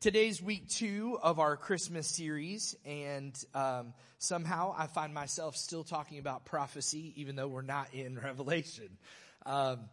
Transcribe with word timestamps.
Today's 0.00 0.40
week 0.40 0.68
two 0.68 1.18
of 1.20 1.40
our 1.40 1.56
Christmas 1.56 2.06
series, 2.06 2.76
and 2.86 3.36
um, 3.52 3.94
somehow 4.18 4.72
I 4.78 4.86
find 4.86 5.12
myself 5.12 5.56
still 5.56 5.82
talking 5.82 6.20
about 6.20 6.44
prophecy, 6.44 7.14
even 7.16 7.34
though 7.34 7.48
we're 7.48 7.62
not 7.62 7.92
in 7.92 8.16
Revelation. 8.24 8.96
Um, 9.44 9.88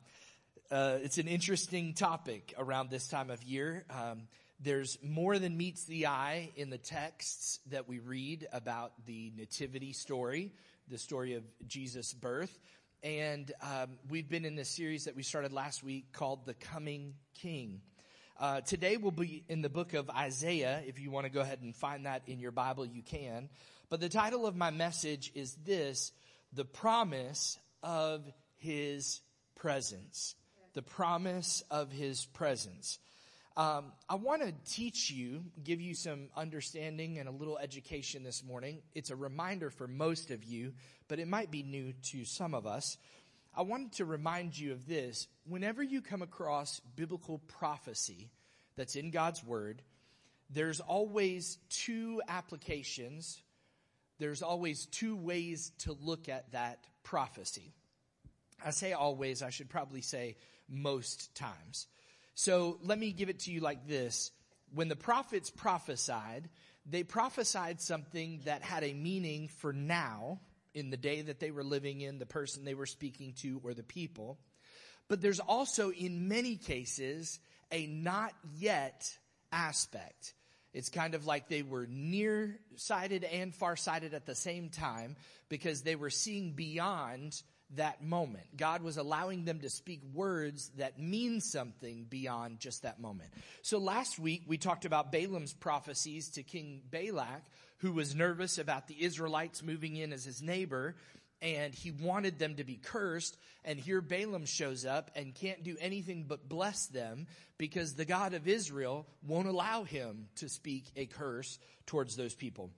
uh, 0.70 1.00
it's 1.02 1.18
an 1.18 1.28
interesting 1.28 1.96
topic 1.96 2.54
around 2.56 2.92
this 2.92 3.08
time 3.08 3.32
of 3.32 3.42
year. 3.42 3.84
Um, 3.90 4.28
there's 4.60 5.00
more 5.02 5.40
than 5.40 5.58
meets 5.58 5.86
the 5.86 6.06
eye 6.06 6.52
in 6.56 6.70
the 6.70 6.78
texts 6.78 7.60
that 7.72 7.90
we 7.90 7.98
read 7.98 8.46
about 8.54 8.92
the 9.08 9.34
nativity 9.36 9.92
story, 9.92 10.52
the 10.88 11.00
story 11.00 11.34
of 11.34 11.44
Jesus' 11.66 12.14
birth. 12.14 12.56
And 13.02 13.52
um, 13.60 13.98
we've 14.08 14.30
been 14.30 14.46
in 14.46 14.56
this 14.56 14.70
series 14.70 15.06
that 15.06 15.16
we 15.16 15.24
started 15.24 15.52
last 15.52 15.84
week 15.84 16.14
called 16.14 16.46
The 16.46 16.54
Coming 16.54 17.16
King. 17.34 17.82
Uh, 18.38 18.60
today 18.60 18.98
we'll 18.98 19.12
be 19.12 19.46
in 19.48 19.62
the 19.62 19.70
book 19.70 19.94
of 19.94 20.10
Isaiah. 20.10 20.82
If 20.86 21.00
you 21.00 21.10
want 21.10 21.26
to 21.26 21.32
go 21.32 21.40
ahead 21.40 21.60
and 21.62 21.74
find 21.74 22.06
that 22.06 22.24
in 22.28 22.40
your 22.40 22.52
Bible, 22.52 22.86
you 22.86 23.02
can. 23.02 23.48
But 23.90 24.02
the 24.02 24.10
title 24.10 24.46
of 24.46 24.58
my 24.58 24.72
message 24.72 25.32
is 25.36 25.56
this, 25.66 26.12
the 26.52 26.66
promise 26.66 27.58
of 27.82 28.30
his 28.58 29.22
presence. 29.56 30.36
The 30.74 30.82
promise 30.82 31.64
of 31.72 31.94
his 31.94 32.26
presence. 32.26 33.00
Um, 33.56 33.94
I 34.10 34.16
want 34.16 34.42
to 34.42 34.54
teach 34.70 35.10
you, 35.10 35.46
give 35.64 35.80
you 35.80 35.96
some 35.96 36.28
understanding 36.36 37.20
and 37.20 37.30
a 37.30 37.32
little 37.32 37.58
education 37.58 38.24
this 38.24 38.44
morning. 38.44 38.82
It's 38.94 39.12
a 39.12 39.16
reminder 39.16 39.70
for 39.70 39.88
most 39.88 40.30
of 40.30 40.44
you, 40.44 40.74
but 41.08 41.20
it 41.20 41.30
might 41.30 41.52
be 41.52 41.64
new 41.64 41.94
to 42.12 42.26
some 42.26 42.54
of 42.54 42.68
us. 42.68 42.98
I 43.58 43.62
wanted 43.62 43.94
to 43.94 44.06
remind 44.06 44.58
you 44.58 44.74
of 44.74 44.86
this. 44.86 45.28
Whenever 45.48 45.82
you 45.82 46.02
come 46.02 46.22
across 46.22 46.82
biblical 46.96 47.38
prophecy 47.38 48.30
that's 48.76 48.96
in 48.96 49.12
God's 49.12 49.44
Word, 49.44 49.82
there's 50.50 50.82
always 50.82 51.58
two 51.70 52.22
applications. 52.28 53.42
There's 54.20 54.42
always 54.42 54.86
two 54.88 55.16
ways 55.16 55.72
to 55.80 55.94
look 55.94 56.28
at 56.28 56.52
that 56.52 56.86
prophecy. 57.04 57.74
I 58.64 58.72
say 58.72 58.94
always, 58.94 59.42
I 59.42 59.50
should 59.50 59.70
probably 59.70 60.02
say 60.02 60.36
most 60.70 61.34
times. 61.36 61.88
So 62.34 62.80
let 62.84 63.00
me 63.00 63.12
give 63.12 63.30
it 63.30 63.40
to 63.42 63.52
you 63.52 63.62
like 63.62 63.88
this. 63.88 64.32
When 64.74 64.90
the 64.90 64.96
prophets 64.96 65.50
prophesied, 65.50 66.50
they 66.86 67.04
prophesied 67.04 67.80
something 67.80 68.42
that 68.46 68.62
had 68.62 68.84
a 68.84 68.94
meaning 68.94 69.48
for 69.48 69.72
now, 69.72 70.40
in 70.76 70.92
the 70.92 70.98
day 70.98 71.22
that 71.24 71.40
they 71.40 71.50
were 71.50 71.64
living 71.64 72.02
in, 72.02 72.20
the 72.20 72.26
person 72.28 72.66
they 72.66 72.76
were 72.76 72.86
speaking 72.86 73.34
to, 73.42 73.60
or 73.64 73.74
the 73.74 73.82
people. 73.82 74.38
But 75.08 75.22
there's 75.22 75.40
also, 75.40 75.92
in 75.92 76.28
many 76.28 76.58
cases, 76.58 77.40
a 77.72 77.88
not 77.88 78.34
yet 78.58 79.18
aspect. 79.52 80.34
It's 80.74 80.90
kind 80.90 81.16
of 81.16 81.26
like 81.26 81.48
they 81.48 81.64
were 81.64 81.88
nearsighted 81.90 83.24
and 83.24 83.56
farsighted 83.56 84.14
at 84.14 84.26
the 84.26 84.36
same 84.36 84.70
time 84.70 85.16
because 85.48 85.82
they 85.82 85.96
were 85.96 86.10
seeing 86.10 86.52
beyond 86.52 87.42
that 87.76 88.04
moment. 88.04 88.46
God 88.56 88.84
was 88.84 88.98
allowing 88.98 89.46
them 89.46 89.60
to 89.62 89.70
speak 89.70 90.02
words 90.14 90.70
that 90.78 91.00
mean 91.00 91.42
something 91.42 92.06
beyond 92.10 92.60
just 92.60 92.84
that 92.84 93.00
moment. 93.00 93.30
So 93.62 93.78
last 93.78 94.20
week 94.20 94.44
we 94.48 94.58
talked 94.58 94.86
about 94.86 95.12
Balaam's 95.12 95.54
prophecies 95.54 96.30
to 96.32 96.44
King 96.44 96.82
Balak, 96.92 97.44
who 97.86 97.94
was 97.94 98.16
nervous 98.16 98.58
about 98.58 98.88
the 98.88 99.04
Israelites 99.04 99.62
moving 99.62 99.96
in 99.96 100.12
as 100.12 100.26
his 100.26 100.42
neighbor 100.42 100.96
and 101.40 101.76
he 101.76 101.92
wanted 101.92 102.40
them 102.40 102.56
to 102.56 102.64
be 102.64 102.78
cursed. 102.78 103.38
And 103.64 103.78
here 103.80 104.02
Balaam 104.02 104.46
shows 104.46 104.86
up 104.86 105.12
and 105.16 105.36
can't 105.36 105.64
do 105.64 105.78
anything 105.80 106.26
but 106.28 106.50
bless 106.50 106.88
them 106.88 107.28
because 107.60 107.94
the 107.94 108.06
God 108.06 108.34
of 108.34 108.48
Israel 108.48 109.06
won't 109.28 109.48
allow 109.48 109.84
him 109.84 110.30
to 110.38 110.50
speak 110.50 110.86
a 110.96 111.06
curse 111.06 111.60
towards 111.86 112.16
those 112.16 112.34
people. 112.34 112.72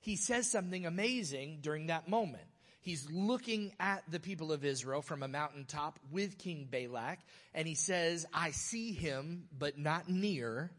He 0.00 0.16
says 0.16 0.50
something 0.50 0.86
amazing 0.86 1.58
during 1.60 1.88
that 1.88 2.08
moment. 2.08 2.44
He's 2.80 3.10
looking 3.10 3.72
at 3.78 4.02
the 4.10 4.20
people 4.20 4.50
of 4.50 4.64
Israel 4.64 5.02
from 5.02 5.22
a 5.22 5.28
mountaintop 5.28 5.98
with 6.10 6.38
King 6.38 6.68
Balak, 6.70 7.18
and 7.54 7.68
he 7.68 7.74
says, 7.74 8.24
I 8.32 8.52
see 8.52 8.92
him, 8.92 9.44
but 9.58 9.78
not 9.78 10.08
near. 10.08 10.70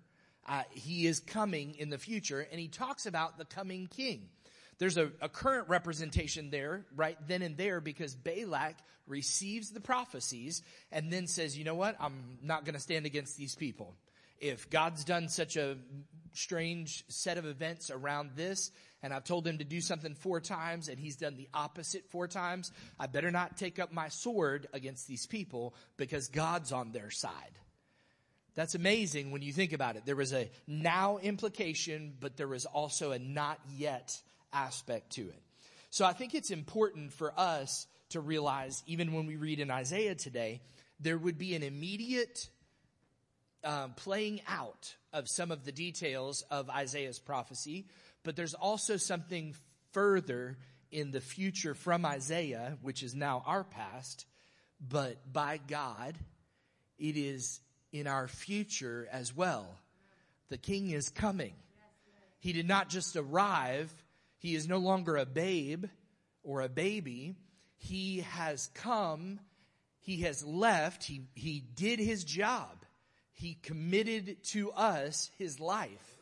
Uh, 0.45 0.63
he 0.72 1.07
is 1.07 1.19
coming 1.19 1.75
in 1.75 1.89
the 1.89 1.97
future, 1.97 2.47
and 2.51 2.59
he 2.59 2.67
talks 2.67 3.06
about 3.06 3.38
the 3.38 3.45
coming 3.45 3.88
king. 3.88 4.29
There's 4.78 4.97
a, 4.97 5.11
a, 5.22 5.29
current 5.29 5.69
representation 5.69 6.50
there, 6.50 6.85
right 6.95 7.17
then 7.28 7.41
and 7.41 7.57
there, 7.57 7.79
because 7.79 8.13
Balak 8.13 8.75
receives 9.07 9.72
the 9.72 9.79
prophecies 9.79 10.61
and 10.91 11.11
then 11.11 11.28
says, 11.28 11.57
you 11.57 11.63
know 11.63 11.75
what? 11.75 11.95
I'm 12.00 12.38
not 12.41 12.66
going 12.66 12.73
to 12.73 12.81
stand 12.81 13.06
against 13.06 13.38
these 13.38 13.56
people. 13.56 13.95
If 14.38 14.69
God's 14.69 15.06
done 15.06 15.29
such 15.29 15.56
a 15.56 15.78
strange 16.33 17.06
set 17.07 17.38
of 17.38 17.45
events 17.45 17.89
around 17.89 18.31
this, 18.35 18.72
and 19.01 19.13
I've 19.13 19.23
told 19.23 19.47
him 19.47 19.59
to 19.59 19.63
do 19.63 19.79
something 19.79 20.13
four 20.13 20.41
times, 20.41 20.89
and 20.89 21.00
he's 21.00 21.16
done 21.16 21.38
the 21.38 21.47
opposite 21.53 22.09
four 22.09 22.27
times, 22.27 22.72
I 23.00 23.07
better 23.07 23.31
not 23.31 23.57
take 23.57 23.79
up 23.79 23.94
my 23.94 24.09
sword 24.09 24.67
against 24.73 25.07
these 25.07 25.25
people 25.25 25.73
because 25.95 26.27
God's 26.27 26.73
on 26.73 26.91
their 26.91 27.12
side. 27.12 27.59
That's 28.55 28.75
amazing 28.75 29.31
when 29.31 29.41
you 29.41 29.51
think 29.51 29.73
about 29.73 29.97
it. 29.97 30.05
There 30.05 30.16
was 30.16 30.33
a 30.33 30.49
now 30.66 31.17
implication, 31.17 32.13
but 32.19 32.38
there 32.38 32.47
was 32.47 32.66
also 32.66 33.11
a 33.11 33.19
not 33.19 33.59
yet 33.75 34.19
aspect 34.53 35.11
to 35.13 35.21
it. 35.21 35.41
So 35.89 36.05
I 36.05 36.13
think 36.13 36.33
it's 36.33 36.51
important 36.51 37.13
for 37.13 37.33
us 37.38 37.88
to 38.09 38.21
realize, 38.21 38.81
even 38.88 39.13
when 39.13 39.25
we 39.25 39.35
read 39.35 39.59
in 39.59 39.71
Isaiah 39.71 40.15
today, 40.15 40.61
there 40.99 41.17
would 41.17 41.38
be 41.38 41.55
an 41.55 41.63
immediate 41.63 42.49
um, 43.63 43.94
playing 43.94 44.41
out 44.47 44.95
of 45.11 45.27
some 45.27 45.51
of 45.51 45.65
the 45.65 45.71
details 45.71 46.44
of 46.51 46.69
Isaiah's 46.69 47.19
prophecy, 47.19 47.88
but 48.23 48.35
there's 48.35 48.53
also 48.53 48.95
something 48.95 49.55
further 49.91 50.57
in 50.91 51.11
the 51.11 51.19
future 51.19 51.73
from 51.73 52.05
Isaiah, 52.05 52.77
which 52.81 53.03
is 53.03 53.15
now 53.15 53.44
our 53.45 53.63
past, 53.63 54.25
but 54.79 55.17
by 55.31 55.59
God, 55.67 56.15
it 56.97 57.17
is 57.17 57.59
in 57.91 58.07
our 58.07 58.28
future 58.28 59.07
as 59.12 59.35
well. 59.35 59.68
The 60.50 60.57
king 60.57 60.91
is 60.91 61.09
coming. 61.09 61.53
He 62.40 62.53
did 62.53 62.68
not 62.68 62.90
just 62.90 63.16
arrive 63.16 63.91
he 64.46 64.53
is 64.53 64.68
no 64.68 64.78
longer 64.78 65.18
a 65.18 65.25
babe 65.25 65.85
or 66.44 66.62
a 66.62 66.69
baby. 66.69 67.34
He 67.78 68.19
has 68.19 68.69
come. 68.75 69.40
He 70.01 70.18
has 70.18 70.45
left. 70.45 71.03
He, 71.03 71.22
he 71.34 71.63
did 71.75 71.97
his 71.97 72.24
job. 72.24 72.85
He 73.34 73.57
committed 73.63 74.44
to 74.50 74.72
us 74.72 75.31
his 75.40 75.59
life. 75.59 76.19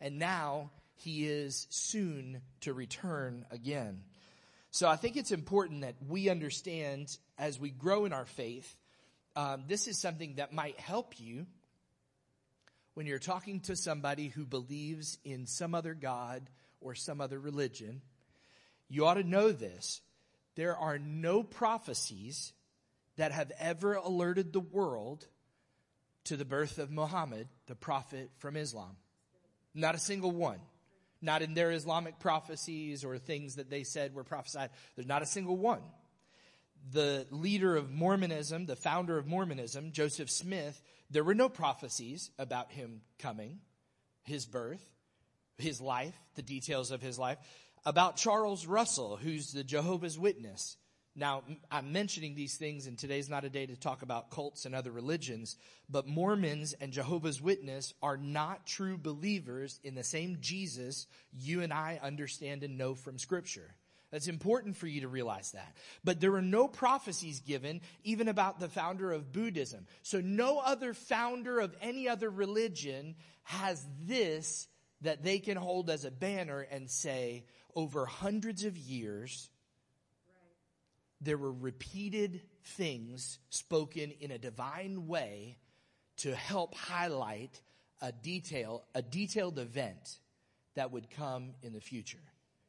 And 0.00 0.18
now 0.18 0.72
he 0.96 1.28
is 1.28 1.68
soon 1.70 2.40
to 2.62 2.74
return 2.74 3.46
again. 3.52 4.02
So 4.72 4.88
I 4.88 4.96
think 4.96 5.16
it's 5.16 5.30
important 5.30 5.82
that 5.82 5.94
we 6.08 6.28
understand 6.28 7.16
as 7.38 7.60
we 7.60 7.70
grow 7.70 8.04
in 8.04 8.12
our 8.12 8.26
faith, 8.26 8.74
um, 9.36 9.64
this 9.68 9.86
is 9.86 9.98
something 9.98 10.34
that 10.36 10.52
might 10.52 10.78
help 10.78 11.18
you 11.18 11.46
when 12.94 13.06
you're 13.06 13.18
talking 13.18 13.60
to 13.60 13.76
somebody 13.76 14.28
who 14.28 14.44
believes 14.44 15.18
in 15.24 15.46
some 15.46 15.74
other 15.74 15.94
God 15.94 16.50
or 16.80 16.94
some 16.94 17.20
other 17.20 17.38
religion, 17.38 18.02
you 18.88 19.06
ought 19.06 19.14
to 19.14 19.22
know 19.22 19.52
this. 19.52 20.00
There 20.56 20.76
are 20.76 20.98
no 20.98 21.42
prophecies 21.42 22.52
that 23.16 23.32
have 23.32 23.52
ever 23.58 23.94
alerted 23.94 24.52
the 24.52 24.60
world 24.60 25.26
to 26.24 26.36
the 26.36 26.44
birth 26.44 26.78
of 26.78 26.90
Muhammad, 26.90 27.48
the 27.66 27.74
prophet 27.74 28.30
from 28.38 28.56
Islam. 28.56 28.96
Not 29.74 29.94
a 29.94 29.98
single 29.98 30.32
one. 30.32 30.58
Not 31.22 31.42
in 31.42 31.54
their 31.54 31.70
Islamic 31.70 32.18
prophecies 32.18 33.04
or 33.04 33.18
things 33.18 33.56
that 33.56 33.70
they 33.70 33.84
said 33.84 34.14
were 34.14 34.24
prophesied. 34.24 34.70
There's 34.96 35.06
not 35.06 35.22
a 35.22 35.26
single 35.26 35.56
one. 35.56 35.80
The 36.92 37.26
leader 37.30 37.76
of 37.76 37.90
Mormonism, 37.90 38.66
the 38.66 38.76
founder 38.76 39.18
of 39.18 39.26
Mormonism, 39.26 39.92
Joseph 39.92 40.30
Smith, 40.30 40.82
there 41.10 41.24
were 41.24 41.34
no 41.34 41.48
prophecies 41.48 42.30
about 42.38 42.72
him 42.72 43.02
coming, 43.18 43.60
his 44.22 44.46
birth 44.46 44.84
his 45.60 45.80
life, 45.80 46.14
the 46.34 46.42
details 46.42 46.90
of 46.90 47.02
his 47.02 47.18
life, 47.18 47.38
about 47.84 48.16
Charles 48.16 48.66
Russell, 48.66 49.16
who's 49.16 49.52
the 49.52 49.64
Jehovah's 49.64 50.18
Witness. 50.18 50.76
Now, 51.16 51.42
I'm 51.70 51.92
mentioning 51.92 52.34
these 52.34 52.56
things, 52.56 52.86
and 52.86 52.96
today's 52.98 53.28
not 53.28 53.44
a 53.44 53.50
day 53.50 53.66
to 53.66 53.76
talk 53.76 54.02
about 54.02 54.30
cults 54.30 54.64
and 54.64 54.74
other 54.74 54.92
religions, 54.92 55.56
but 55.88 56.06
Mormons 56.06 56.72
and 56.74 56.92
Jehovah's 56.92 57.42
Witness 57.42 57.94
are 58.02 58.16
not 58.16 58.66
true 58.66 58.96
believers 58.96 59.80
in 59.82 59.94
the 59.94 60.04
same 60.04 60.38
Jesus 60.40 61.06
you 61.32 61.62
and 61.62 61.72
I 61.72 61.98
understand 62.02 62.62
and 62.62 62.78
know 62.78 62.94
from 62.94 63.18
Scripture. 63.18 63.74
That's 64.10 64.26
important 64.26 64.76
for 64.76 64.88
you 64.88 65.02
to 65.02 65.08
realize 65.08 65.52
that. 65.52 65.76
But 66.02 66.20
there 66.20 66.34
are 66.34 66.42
no 66.42 66.66
prophecies 66.66 67.40
given 67.40 67.80
even 68.02 68.26
about 68.26 68.58
the 68.58 68.68
founder 68.68 69.12
of 69.12 69.32
Buddhism. 69.32 69.86
So 70.02 70.20
no 70.20 70.58
other 70.58 70.94
founder 70.94 71.60
of 71.60 71.76
any 71.80 72.08
other 72.08 72.28
religion 72.28 73.14
has 73.44 73.84
this 74.02 74.66
that 75.02 75.22
they 75.22 75.38
can 75.38 75.56
hold 75.56 75.90
as 75.90 76.04
a 76.04 76.10
banner 76.10 76.60
and 76.60 76.90
say, 76.90 77.44
over 77.74 78.04
hundreds 78.04 78.64
of 78.64 78.76
years, 78.76 79.48
there 81.20 81.38
were 81.38 81.52
repeated 81.52 82.42
things 82.64 83.38
spoken 83.48 84.10
in 84.20 84.30
a 84.30 84.38
divine 84.38 85.06
way 85.06 85.58
to 86.18 86.34
help 86.34 86.74
highlight 86.74 87.60
a 88.02 88.12
detail, 88.12 88.84
a 88.94 89.02
detailed 89.02 89.58
event 89.58 90.18
that 90.74 90.90
would 90.90 91.10
come 91.10 91.52
in 91.62 91.72
the 91.72 91.80
future. 91.80 92.18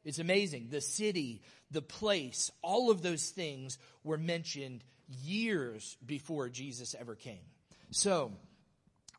It's 0.04 0.18
amazing. 0.18 0.68
The 0.70 0.80
city, 0.80 1.42
the 1.70 1.82
place, 1.82 2.50
all 2.62 2.90
of 2.90 3.02
those 3.02 3.30
things 3.30 3.78
were 4.04 4.18
mentioned 4.18 4.82
years 5.24 5.96
before 6.04 6.48
Jesus 6.48 6.94
ever 6.98 7.14
came. 7.14 7.44
So, 7.90 8.32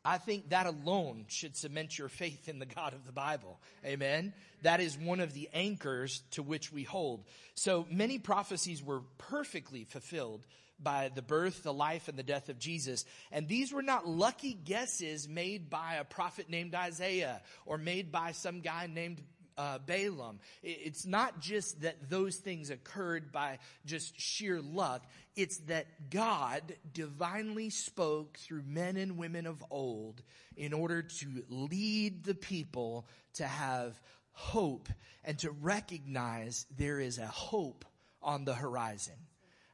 I 0.04 0.18
think 0.18 0.50
that 0.50 0.66
alone 0.66 1.24
should 1.28 1.56
cement 1.56 1.98
your 1.98 2.10
faith 2.10 2.48
in 2.48 2.58
the 2.58 2.66
God 2.66 2.92
of 2.92 3.06
the 3.06 3.12
Bible. 3.12 3.58
Amen. 3.86 4.34
That 4.60 4.80
is 4.80 4.98
one 4.98 5.20
of 5.20 5.32
the 5.32 5.48
anchors 5.54 6.22
to 6.32 6.42
which 6.42 6.70
we 6.70 6.82
hold. 6.82 7.24
So 7.54 7.86
many 7.90 8.18
prophecies 8.18 8.82
were 8.82 9.00
perfectly 9.16 9.84
fulfilled 9.84 10.44
by 10.78 11.10
the 11.14 11.22
birth, 11.22 11.62
the 11.62 11.72
life, 11.72 12.08
and 12.08 12.18
the 12.18 12.22
death 12.22 12.50
of 12.50 12.58
Jesus. 12.58 13.06
And 13.32 13.48
these 13.48 13.72
were 13.72 13.82
not 13.82 14.06
lucky 14.06 14.52
guesses 14.52 15.26
made 15.26 15.70
by 15.70 15.94
a 15.94 16.04
prophet 16.04 16.50
named 16.50 16.74
Isaiah 16.74 17.40
or 17.64 17.78
made 17.78 18.12
by 18.12 18.32
some 18.32 18.60
guy 18.60 18.86
named 18.92 19.22
uh, 19.56 19.78
Balaam. 19.78 20.40
It's 20.62 21.06
not 21.06 21.40
just 21.40 21.82
that 21.82 22.10
those 22.10 22.36
things 22.36 22.70
occurred 22.70 23.32
by 23.32 23.58
just 23.84 24.20
sheer 24.20 24.60
luck. 24.60 25.04
It's 25.36 25.58
that 25.66 26.10
God 26.10 26.74
divinely 26.92 27.70
spoke 27.70 28.38
through 28.38 28.62
men 28.66 28.96
and 28.96 29.16
women 29.16 29.46
of 29.46 29.64
old 29.70 30.22
in 30.56 30.72
order 30.72 31.02
to 31.02 31.44
lead 31.48 32.24
the 32.24 32.34
people 32.34 33.06
to 33.34 33.46
have 33.46 34.00
hope 34.32 34.88
and 35.24 35.38
to 35.38 35.50
recognize 35.50 36.66
there 36.76 37.00
is 37.00 37.18
a 37.18 37.26
hope 37.26 37.84
on 38.22 38.44
the 38.44 38.54
horizon. 38.54 39.14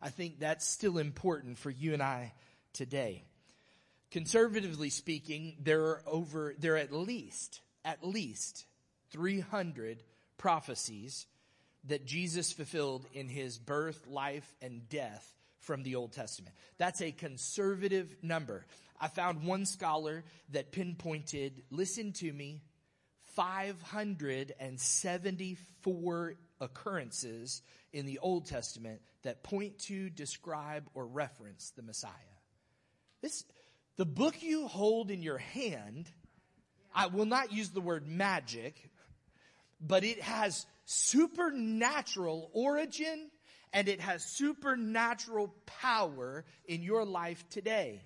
I 0.03 0.11
think 0.11 0.39
that's 0.39 0.67
still 0.67 0.99
important 0.99 1.59
for 1.59 1.71
you 1.71 1.93
and 1.93 2.03
I 2.03 2.33
today. 2.73 3.25
Conservatively 4.11 4.91
speaking, 4.91 5.57
there 5.63 5.83
are 5.83 6.03
over, 6.07 6.55
there 6.59 6.75
are 6.75 6.79
at 6.79 6.93
least, 6.93 7.61
at 7.85 8.05
least 8.05 8.67
300 9.11 10.03
prophecies 10.39 11.27
that 11.85 12.07
Jesus 12.07 12.53
fulfilled 12.53 13.07
in 13.13 13.29
his 13.29 13.59
birth, 13.59 14.07
life, 14.07 14.55
and 14.61 14.89
death 14.89 15.35
from 15.61 15.83
the 15.83 15.97
Old 15.97 16.13
Testament. 16.13 16.55
That's 16.79 17.03
a 17.03 17.13
conservative 17.13 18.17
number. 18.23 18.65
I 19.01 19.09
found 19.09 19.45
one 19.45 19.67
scholar 19.67 20.25
that 20.51 20.73
pinpointed, 20.73 21.63
listen 21.71 22.13
to 22.15 22.33
me, 22.33 22.63
574 23.35 26.35
occurrences 26.61 27.63
in 27.93 28.07
the 28.07 28.19
Old 28.19 28.47
Testament 28.47 29.01
that 29.23 29.43
point 29.43 29.79
to, 29.81 30.09
describe, 30.11 30.89
or 30.95 31.07
reference 31.07 31.71
the 31.71 31.83
Messiah. 31.83 32.13
This, 33.23 33.45
the 33.97 34.05
book 34.05 34.43
you 34.43 34.67
hold 34.67 35.11
in 35.11 35.23
your 35.23 35.39
hand, 35.39 36.11
I 36.95 37.07
will 37.07 37.27
not 37.27 37.53
use 37.53 37.71
the 37.71 37.81
word 37.81 38.07
magic, 38.07 38.91
but 39.81 40.05
it 40.05 40.21
has 40.21 40.67
supernatural 40.85 42.51
origin 42.53 43.31
and 43.73 43.89
it 43.89 44.01
has 44.01 44.25
supernatural 44.25 45.55
power 45.67 46.45
in 46.67 46.83
your 46.83 47.05
life 47.05 47.45
today. 47.51 48.03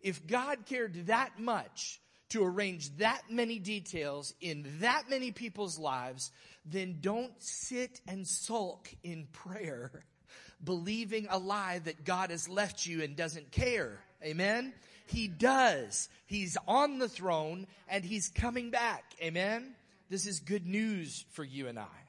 If 0.00 0.26
God 0.26 0.66
cared 0.66 1.06
that 1.06 1.38
much 1.38 2.00
to 2.30 2.44
arrange 2.44 2.96
that 2.96 3.22
many 3.30 3.58
details 3.58 4.34
in 4.40 4.66
that 4.80 5.04
many 5.08 5.30
people's 5.30 5.78
lives, 5.78 6.32
then 6.64 6.98
don't 7.00 7.32
sit 7.38 8.00
and 8.08 8.26
sulk 8.26 8.88
in 9.02 9.28
prayer, 9.32 10.04
believing 10.64 11.26
a 11.30 11.38
lie 11.38 11.78
that 11.84 12.04
God 12.04 12.30
has 12.30 12.48
left 12.48 12.84
you 12.86 13.02
and 13.02 13.16
doesn't 13.16 13.52
care. 13.52 14.00
Amen? 14.22 14.74
He 15.06 15.28
does. 15.28 16.08
He's 16.26 16.56
on 16.66 16.98
the 16.98 17.08
throne 17.08 17.66
and 17.88 18.04
he's 18.04 18.28
coming 18.30 18.70
back. 18.70 19.04
Amen? 19.22 19.74
This 20.10 20.26
is 20.26 20.40
good 20.40 20.66
news 20.66 21.24
for 21.32 21.44
you 21.44 21.68
and 21.68 21.78
I. 21.78 22.04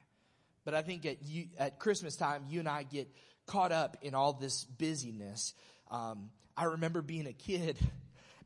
But 0.65 0.73
I 0.73 0.81
think 0.81 1.05
at, 1.05 1.23
you, 1.23 1.47
at 1.57 1.79
Christmas 1.79 2.15
time, 2.15 2.45
you 2.49 2.59
and 2.59 2.67
I 2.67 2.83
get 2.83 3.07
caught 3.45 3.71
up 3.71 3.97
in 4.01 4.15
all 4.15 4.33
this 4.33 4.65
busyness. 4.65 5.53
Um, 5.91 6.29
I 6.57 6.65
remember 6.65 7.01
being 7.01 7.27
a 7.27 7.33
kid 7.33 7.77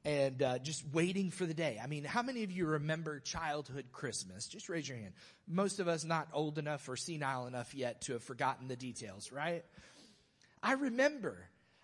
and 0.06 0.42
uh, 0.42 0.60
just 0.60 0.84
waiting 0.94 1.32
for 1.32 1.46
the 1.46 1.54
day. 1.54 1.80
I 1.82 1.88
mean, 1.88 2.04
how 2.04 2.22
many 2.22 2.44
of 2.44 2.52
you 2.52 2.66
remember 2.66 3.20
childhood 3.20 3.86
Christmas? 3.92 4.48
Just 4.48 4.70
raise 4.70 4.88
your 4.88 4.98
hand. 4.98 5.14
Most 5.48 5.80
of 5.80 5.88
us 5.88 6.04
not 6.04 6.28
old 6.34 6.58
enough 6.58 6.88
or 6.88 6.96
senile 6.96 7.48
enough 7.48 7.74
yet 7.74 8.02
to 8.02 8.14
have 8.14 8.24
forgotten 8.24 8.68
the 8.68 8.76
details, 8.76 9.32
right? 9.32 9.64
I 10.62 10.74
remember. 10.74 11.38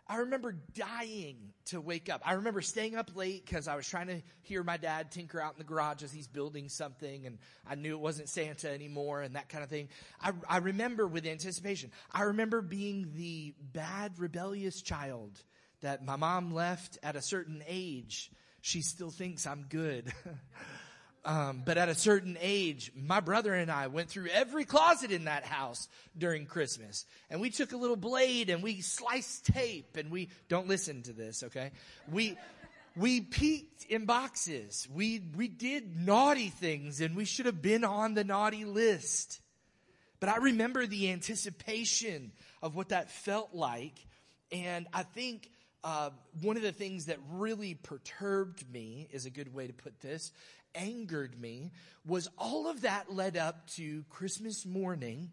I 0.08 0.18
remember 0.18 0.56
dying 0.76 1.54
to 1.66 1.82
wake 1.82 2.10
up. 2.10 2.22
I 2.24 2.34
remember 2.34 2.62
staying 2.62 2.96
up 2.96 3.16
late 3.16 3.44
because 3.44 3.68
I 3.68 3.76
was 3.76 3.88
trying 3.88 4.08
to 4.08 4.22
hear 4.42 4.64
my 4.64 4.78
dad 4.78 5.12
tinker 5.12 5.42
out 5.42 5.54
in 5.54 5.58
the 5.58 5.64
garage 5.64 6.04
as 6.04 6.14
he's 6.14 6.28
building 6.28 6.70
something 6.70 7.26
and 7.26 7.40
I 7.68 7.74
knew 7.74 7.94
it 7.94 8.00
wasn't 8.00 8.30
Santa 8.30 8.72
anymore 8.72 9.22
and 9.22 9.36
that 9.36 9.50
kind 9.50 9.64
of 9.64 9.70
thing. 9.70 9.90
I, 10.22 10.34
I 10.48 10.58
remember 10.58 11.08
with 11.08 11.26
anticipation. 11.26 11.92
I 12.12 12.24
remember 12.24 12.62
being 12.62 13.14
the 13.16 13.56
bad 13.74 14.20
rebellious 14.20 14.82
child 14.84 15.42
that 15.82 16.06
my 16.06 16.18
mom 16.18 16.54
left 16.54 17.00
at 17.02 17.16
a 17.16 17.22
certain 17.22 17.64
age. 17.68 18.32
She 18.62 18.82
still 18.82 19.12
thinks 19.12 19.48
I'm 19.48 19.66
good. 19.70 20.14
um, 21.26 21.64
but 21.66 21.78
at 21.80 21.90
a 21.90 21.96
certain 21.96 22.38
age, 22.40 22.92
my 22.96 23.20
brother 23.20 23.54
and 23.54 23.72
I 23.72 23.88
went 23.88 24.10
through 24.10 24.28
every 24.32 24.64
closet 24.64 25.12
in 25.12 25.26
that 25.26 25.44
house 25.44 25.90
during 26.16 26.46
Christmas. 26.46 27.06
And 27.32 27.42
we 27.42 27.50
took 27.50 27.74
a 27.74 27.78
little 27.78 27.96
blade 27.96 28.52
and 28.52 28.62
we 28.62 28.82
sliced 28.82 29.48
tape 29.48 29.98
and 29.98 30.12
we, 30.12 30.30
don't 30.50 30.68
listen 30.68 31.02
to 31.04 31.14
this, 31.14 31.44
okay? 31.44 31.72
We, 32.12 32.38
we 32.96 33.22
peeked 33.22 33.86
in 33.86 34.06
boxes. 34.06 34.88
We, 34.94 35.24
we 35.36 35.48
did 35.48 36.00
naughty 36.00 36.50
things 36.50 37.02
and 37.02 37.16
we 37.16 37.26
should 37.26 37.48
have 37.48 37.62
been 37.62 37.84
on 37.84 38.14
the 38.14 38.24
naughty 38.24 38.64
list. 38.64 39.42
But 40.20 40.30
I 40.30 40.38
remember 40.38 40.86
the 40.86 41.12
anticipation 41.12 42.34
of 42.62 42.76
what 42.76 42.90
that 42.90 43.10
felt 43.10 43.50
like. 43.54 44.06
And 44.52 44.86
I 44.94 45.02
think 45.02 45.50
uh, 45.84 46.12
one 46.42 46.56
of 46.56 46.64
the 46.64 46.72
things 46.72 47.06
that 47.06 47.18
really 47.32 47.74
perturbed 47.74 48.72
me 48.72 49.08
is 49.12 49.26
a 49.26 49.30
good 49.30 49.54
way 49.54 49.68
to 49.68 49.74
put 49.74 50.02
this, 50.02 50.32
angered 50.76 51.40
me, 51.40 51.72
was 52.06 52.30
all 52.38 52.70
of 52.70 52.82
that 52.82 53.14
led 53.14 53.38
up 53.38 53.68
to 53.72 54.04
Christmas 54.10 54.66
morning 54.66 55.32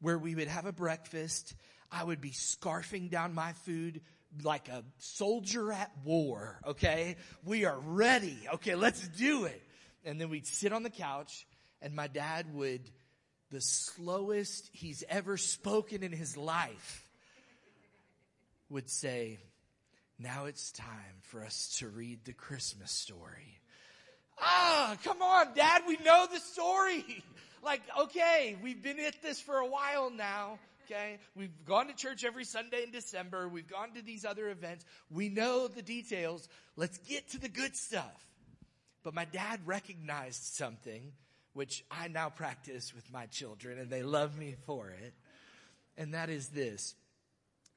where 0.00 0.18
we 0.18 0.34
would 0.34 0.48
have 0.48 0.66
a 0.66 0.72
breakfast. 0.72 1.54
I 1.90 2.04
would 2.04 2.20
be 2.20 2.30
scarfing 2.30 3.10
down 3.10 3.34
my 3.34 3.52
food 3.52 4.00
like 4.42 4.68
a 4.68 4.84
soldier 4.98 5.72
at 5.72 5.90
war, 6.04 6.60
okay? 6.66 7.16
We 7.44 7.64
are 7.64 7.78
ready. 7.78 8.36
Okay, 8.54 8.74
let's 8.74 9.06
do 9.08 9.44
it. 9.44 9.62
And 10.04 10.20
then 10.20 10.28
we'd 10.28 10.46
sit 10.46 10.72
on 10.72 10.82
the 10.82 10.90
couch 10.90 11.46
and 11.82 11.94
my 11.94 12.06
dad 12.06 12.54
would, 12.54 12.90
the 13.50 13.60
slowest 13.60 14.70
he's 14.72 15.04
ever 15.08 15.36
spoken 15.36 16.02
in 16.02 16.12
his 16.12 16.36
life, 16.36 17.06
would 18.68 18.90
say, 18.90 19.38
now 20.18 20.46
it's 20.46 20.72
time 20.72 21.20
for 21.20 21.44
us 21.44 21.76
to 21.78 21.88
read 21.88 22.24
the 22.24 22.32
Christmas 22.32 22.90
story. 22.90 23.58
Ah, 24.38 24.96
come 25.02 25.22
on, 25.22 25.54
dad, 25.54 25.82
we 25.86 25.96
know 26.04 26.26
the 26.32 26.40
story. 26.40 27.04
Like, 27.64 27.82
okay, 27.98 28.56
we've 28.62 28.80
been 28.80 29.00
at 29.00 29.20
this 29.22 29.40
for 29.40 29.56
a 29.56 29.66
while 29.66 30.08
now. 30.08 30.60
Okay. 30.84 31.18
We've 31.34 31.64
gone 31.64 31.88
to 31.88 31.94
church 31.96 32.24
every 32.24 32.44
Sunday 32.44 32.84
in 32.84 32.92
December. 32.92 33.48
We've 33.48 33.66
gone 33.66 33.92
to 33.94 34.02
these 34.02 34.24
other 34.24 34.50
events. 34.50 34.84
We 35.10 35.28
know 35.28 35.66
the 35.66 35.82
details. 35.82 36.48
Let's 36.76 36.98
get 36.98 37.28
to 37.30 37.40
the 37.40 37.48
good 37.48 37.74
stuff. 37.74 38.24
But 39.02 39.14
my 39.14 39.24
dad 39.24 39.60
recognized 39.66 40.42
something 40.54 41.12
which 41.54 41.84
I 41.90 42.06
now 42.06 42.28
practice 42.28 42.94
with 42.94 43.12
my 43.12 43.26
children 43.26 43.78
and 43.78 43.90
they 43.90 44.04
love 44.04 44.38
me 44.38 44.54
for 44.64 44.90
it. 44.90 45.14
And 45.96 46.14
that 46.14 46.30
is 46.30 46.48
this. 46.48 46.94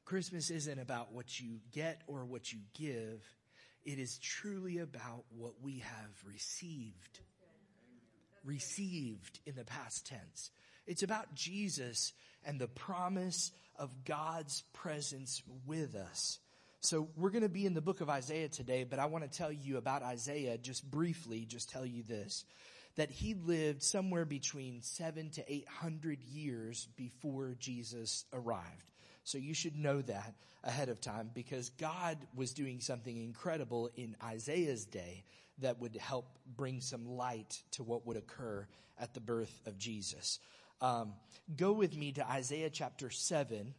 Christmas 0.06 0.52
isn't 0.52 0.80
about 0.80 1.12
what 1.12 1.40
you 1.40 1.62
get 1.72 2.02
or 2.06 2.26
what 2.26 2.52
you 2.52 2.60
give. 2.74 3.24
It 3.90 3.98
is 3.98 4.20
truly 4.20 4.78
about 4.78 5.24
what 5.36 5.54
we 5.64 5.80
have 5.80 6.24
received. 6.24 7.22
Received 8.46 9.40
in 9.48 9.56
the 9.56 9.64
past 9.64 10.06
tense. 10.06 10.52
It's 10.86 11.02
about 11.02 11.34
Jesus 11.34 12.14
and 12.46 12.62
the 12.62 12.68
promise 12.68 13.52
of 13.80 13.90
God's 14.06 14.64
presence 14.74 15.42
with 15.66 15.96
us. 15.96 16.38
So 16.82 17.10
we're 17.18 17.32
going 17.32 17.42
to 17.42 17.50
be 17.50 17.66
in 17.66 17.74
the 17.74 17.82
book 17.82 18.00
of 18.02 18.12
Isaiah 18.12 18.48
today, 18.48 18.84
but 18.84 19.00
I 19.00 19.08
want 19.08 19.24
to 19.24 19.38
tell 19.38 19.52
you 19.52 19.78
about 19.78 20.04
Isaiah 20.04 20.60
just 20.60 20.88
briefly, 20.92 21.46
just 21.46 21.72
tell 21.72 21.86
you 21.86 22.04
this, 22.04 22.46
that 22.96 23.10
he 23.10 23.34
lived 23.34 23.82
somewhere 23.82 24.26
between 24.26 24.84
seven 24.84 25.32
to 25.32 25.52
eight 25.52 25.68
hundred 25.68 26.22
years 26.22 26.88
before 26.96 27.56
Jesus 27.60 28.24
arrived. 28.34 28.68
So 29.30 29.38
you 29.38 29.54
should 29.54 29.78
know 29.78 30.02
that 30.02 30.34
ahead 30.64 30.90
of 30.90 31.02
time 31.02 31.30
because 31.36 31.70
God 31.78 32.18
was 32.36 32.52
doing 32.52 32.80
something 32.80 33.16
incredible 33.16 33.92
in 33.96 34.16
Isaiah's 34.24 34.86
day 34.86 35.24
that 35.60 35.80
would 35.80 35.96
help 35.98 36.26
bring 36.58 36.82
some 36.82 37.06
light 37.06 37.62
to 37.74 37.84
what 37.84 38.08
would 38.08 38.18
occur 38.18 38.66
at 39.00 39.14
the 39.14 39.20
birth 39.20 39.54
of 39.68 39.78
Jesus. 39.78 40.40
Um, 40.82 41.14
go 41.56 41.74
with 41.74 41.96
me 41.96 42.12
to 42.14 42.28
Isaiah 42.28 42.72
chapter 42.72 43.12
7, 43.12 43.76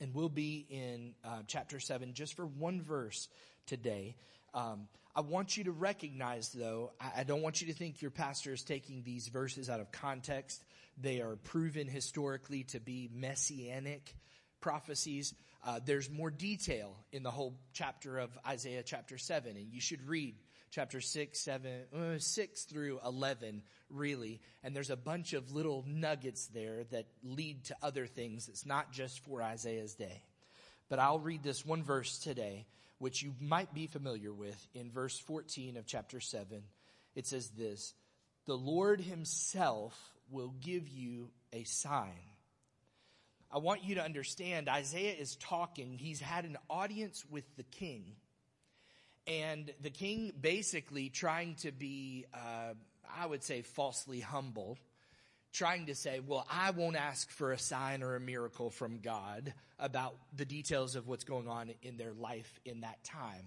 and 0.00 0.14
we'll 0.14 0.30
be 0.30 0.64
in 0.70 1.12
uh, 1.22 1.42
chapter 1.46 1.78
7 1.78 2.14
just 2.14 2.34
for 2.34 2.46
one 2.46 2.80
verse 2.80 3.28
today. 3.66 4.16
Um, 4.54 4.88
I 5.14 5.20
want 5.20 5.58
you 5.58 5.64
to 5.64 5.72
recognize, 5.72 6.48
though, 6.48 6.92
I, 6.98 7.20
I 7.20 7.24
don't 7.24 7.42
want 7.42 7.60
you 7.60 7.66
to 7.66 7.74
think 7.74 8.00
your 8.00 8.10
pastor 8.10 8.54
is 8.54 8.62
taking 8.62 9.02
these 9.02 9.28
verses 9.28 9.68
out 9.68 9.80
of 9.80 9.92
context. 9.92 10.64
They 10.96 11.20
are 11.20 11.36
proven 11.36 11.86
historically 11.86 12.62
to 12.64 12.80
be 12.80 13.10
messianic 13.12 14.14
prophecies. 14.64 15.34
Uh, 15.62 15.78
there's 15.84 16.10
more 16.10 16.30
detail 16.30 16.96
in 17.12 17.22
the 17.22 17.30
whole 17.30 17.54
chapter 17.74 18.18
of 18.18 18.30
Isaiah 18.46 18.82
chapter 18.82 19.18
7, 19.18 19.54
and 19.54 19.70
you 19.70 19.80
should 19.80 20.08
read 20.08 20.36
chapter 20.70 21.02
6, 21.02 21.38
7, 21.38 21.70
uh, 21.94 22.18
6 22.18 22.62
through 22.64 22.98
11, 23.04 23.62
really. 23.90 24.40
And 24.62 24.74
there's 24.74 24.88
a 24.88 24.96
bunch 24.96 25.34
of 25.34 25.52
little 25.52 25.84
nuggets 25.86 26.46
there 26.46 26.84
that 26.92 27.04
lead 27.22 27.64
to 27.64 27.76
other 27.82 28.06
things. 28.06 28.48
It's 28.48 28.64
not 28.64 28.90
just 28.90 29.22
for 29.26 29.42
Isaiah's 29.42 29.94
day. 29.94 30.22
But 30.88 30.98
I'll 30.98 31.18
read 31.18 31.42
this 31.42 31.66
one 31.66 31.82
verse 31.82 32.18
today, 32.18 32.64
which 32.98 33.22
you 33.22 33.34
might 33.42 33.74
be 33.74 33.86
familiar 33.86 34.32
with. 34.32 34.66
In 34.72 34.90
verse 34.90 35.18
14 35.18 35.76
of 35.76 35.84
chapter 35.84 36.20
7, 36.20 36.62
it 37.14 37.26
says 37.26 37.50
this 37.50 37.92
The 38.46 38.56
Lord 38.56 39.02
Himself 39.02 39.94
will 40.30 40.54
give 40.62 40.88
you 40.88 41.28
a 41.52 41.64
sign. 41.64 42.33
I 43.54 43.58
want 43.58 43.84
you 43.84 43.94
to 43.94 44.02
understand 44.02 44.68
Isaiah 44.68 45.14
is 45.14 45.36
talking. 45.36 45.96
He's 45.96 46.20
had 46.20 46.44
an 46.44 46.56
audience 46.68 47.24
with 47.30 47.44
the 47.56 47.62
king. 47.62 48.16
And 49.28 49.72
the 49.80 49.90
king 49.90 50.32
basically 50.40 51.08
trying 51.08 51.54
to 51.56 51.70
be, 51.70 52.24
uh, 52.34 52.74
I 53.16 53.26
would 53.26 53.44
say, 53.44 53.62
falsely 53.62 54.18
humble 54.18 54.76
trying 55.52 55.86
to 55.86 55.94
say, 55.94 56.18
well, 56.18 56.44
I 56.50 56.72
won't 56.72 56.96
ask 56.96 57.30
for 57.30 57.52
a 57.52 57.58
sign 57.58 58.02
or 58.02 58.16
a 58.16 58.20
miracle 58.20 58.70
from 58.70 58.98
God 58.98 59.54
about 59.78 60.16
the 60.36 60.44
details 60.44 60.96
of 60.96 61.06
what's 61.06 61.22
going 61.22 61.46
on 61.46 61.70
in 61.80 61.96
their 61.96 62.12
life 62.12 62.58
in 62.64 62.80
that 62.80 63.04
time. 63.04 63.46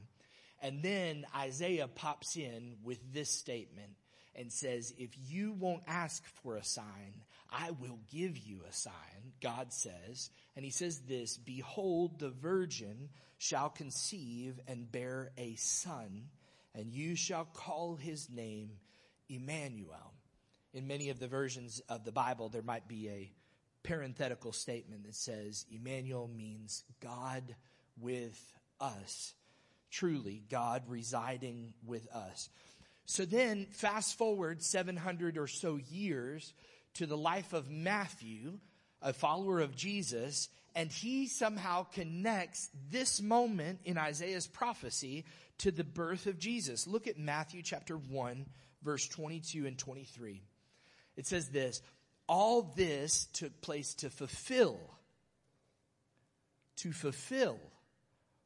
And 0.61 0.81
then 0.81 1.25
Isaiah 1.35 1.89
pops 1.89 2.37
in 2.37 2.77
with 2.81 2.99
this 3.13 3.29
statement 3.29 3.91
and 4.33 4.53
says, 4.53 4.93
if 4.97 5.09
you 5.27 5.51
won't 5.51 5.83
ask 5.85 6.23
for 6.41 6.55
a 6.55 6.63
sign, 6.63 7.25
I 7.49 7.71
will 7.71 7.99
give 8.11 8.37
you 8.37 8.61
a 8.67 8.73
sign, 8.73 9.33
God 9.41 9.71
says. 9.73 10.29
And 10.55 10.65
he 10.65 10.71
says 10.71 10.99
this, 10.99 11.37
behold, 11.37 12.19
the 12.19 12.29
virgin 12.29 13.09
shall 13.37 13.69
conceive 13.69 14.59
and 14.67 14.91
bear 14.91 15.31
a 15.37 15.55
son, 15.55 16.29
and 16.73 16.91
you 16.91 17.15
shall 17.15 17.45
call 17.45 17.95
his 17.95 18.29
name 18.29 18.71
Emmanuel 19.29 20.13
in 20.77 20.87
many 20.87 21.09
of 21.09 21.19
the 21.19 21.27
versions 21.27 21.81
of 21.89 22.03
the 22.05 22.11
Bible, 22.11 22.49
there 22.49 22.61
might 22.61 22.87
be 22.87 23.09
a 23.09 23.31
parenthetical 23.81 24.51
statement 24.51 25.05
that 25.05 25.15
says, 25.15 25.65
Emmanuel 25.71 26.29
means 26.35 26.83
God 27.01 27.55
with 27.99 28.39
us. 28.79 29.33
Truly, 29.89 30.43
God 30.51 30.83
residing 30.87 31.73
with 31.83 32.07
us. 32.13 32.49
So 33.05 33.25
then, 33.25 33.67
fast 33.71 34.17
forward 34.17 34.61
700 34.61 35.37
or 35.37 35.47
so 35.47 35.79
years 35.89 36.53
to 36.97 37.05
the 37.05 37.17
life 37.17 37.53
of 37.53 37.69
Matthew, 37.69 38.59
a 39.01 39.13
follower 39.13 39.59
of 39.59 39.75
Jesus, 39.75 40.49
and 40.75 40.91
he 40.91 41.27
somehow 41.27 41.83
connects 41.83 42.69
this 42.91 43.21
moment 43.21 43.79
in 43.85 43.97
Isaiah's 43.97 44.47
prophecy 44.47 45.25
to 45.59 45.71
the 45.71 45.83
birth 45.83 46.27
of 46.27 46.37
Jesus. 46.37 46.87
Look 46.87 47.07
at 47.07 47.17
Matthew 47.17 47.61
chapter 47.63 47.95
1, 47.95 48.45
verse 48.83 49.07
22 49.07 49.65
and 49.65 49.77
23. 49.77 50.41
It 51.15 51.25
says 51.25 51.49
this, 51.49 51.81
all 52.27 52.73
this 52.75 53.25
took 53.33 53.61
place 53.61 53.93
to 53.95 54.09
fulfill, 54.09 54.79
to 56.77 56.91
fulfill 56.91 57.57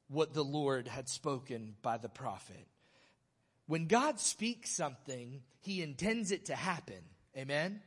what 0.08 0.34
the 0.34 0.44
Lord 0.44 0.88
had 0.88 1.10
spoken 1.10 1.76
by 1.82 1.98
the 1.98 2.10
prophet. 2.10 2.68
When 3.68 3.88
God 3.88 4.20
speaks 4.20 4.70
something, 4.70 5.42
he 5.62 5.82
intends 5.82 6.32
it 6.32 6.46
to 6.46 6.56
happen. 6.56 7.02
Amen? 7.38 7.82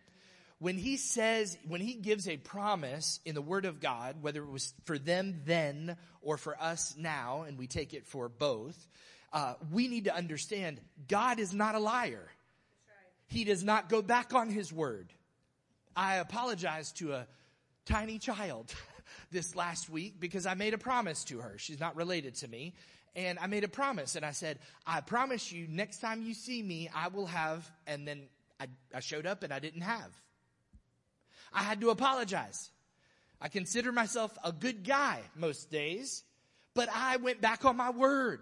When 0.65 0.79
he 0.79 0.97
says, 0.97 1.59
when 1.69 1.83
he 1.83 1.93
gives 1.93 2.27
a 2.27 2.39
promise 2.39 3.21
in 3.27 3.35
the 3.35 3.43
word 3.43 3.67
of 3.67 3.81
God, 3.81 4.23
whether 4.23 4.43
it 4.43 4.51
was 4.51 4.73
for 4.85 4.97
them 4.99 5.43
then 5.45 5.95
or 6.23 6.39
for 6.39 6.57
us 6.59 6.95
now, 6.97 7.45
and 7.47 7.59
we 7.59 7.67
take 7.67 7.93
it 7.93 8.07
for 8.07 8.31
both, 8.31 8.89
uh, 9.31 9.57
we 9.71 9.89
need 9.89 10.05
to 10.05 10.17
understand 10.17 10.81
God 11.07 11.39
is 11.39 11.53
not 11.53 11.75
a 11.75 11.79
liar. 11.79 12.31
He 13.27 13.45
does 13.45 13.63
not 13.63 13.91
go 13.91 14.01
back 14.01 14.33
on 14.33 14.49
his 14.49 14.73
word. 14.73 15.13
I 15.95 16.15
apologize 16.15 16.93
to 16.93 17.13
a 17.13 17.27
tiny 17.85 18.19
child 18.19 18.75
this 19.31 19.55
last 19.55 19.91
week 19.91 20.15
because 20.19 20.47
I 20.47 20.55
made 20.55 20.73
a 20.73 20.79
promise 20.79 21.25
to 21.25 21.41
her. 21.41 21.59
She's 21.59 21.79
not 21.79 21.95
related 21.95 22.37
to 22.37 22.49
me. 22.49 22.73
And 23.15 23.39
I 23.39 23.49
made 23.49 23.65
a 23.65 23.69
promise 23.69 24.17
and 24.17 24.25
I 24.25 24.31
said, 24.31 24.59
I 24.87 25.03
promise 25.03 25.53
you 25.53 25.67
next 25.69 25.99
time 25.99 26.23
you 26.23 26.33
see 26.33 26.63
me, 26.63 26.89
I 26.95 27.09
will 27.09 27.27
have, 27.27 27.71
and 27.87 28.09
then 28.09 28.23
I, 28.59 28.69
I 28.95 29.01
showed 29.01 29.27
up 29.27 29.43
and 29.43 29.53
I 29.53 29.59
didn't 29.59 29.83
have. 29.83 30.11
I 31.55 31.63
had 31.63 31.81
to 31.81 31.91
apologize. 31.91 32.71
I 33.41 33.49
consider 33.49 33.93
myself 33.93 34.37
a 34.43 34.53
good 34.53 34.85
guy 34.85 35.21
most 35.37 35.71
days, 35.71 36.25
but 36.75 36.89
I 36.93 37.17
went 37.17 37.41
back 37.41 37.65
on 37.65 37.77
my 37.77 37.91
word. 37.91 38.41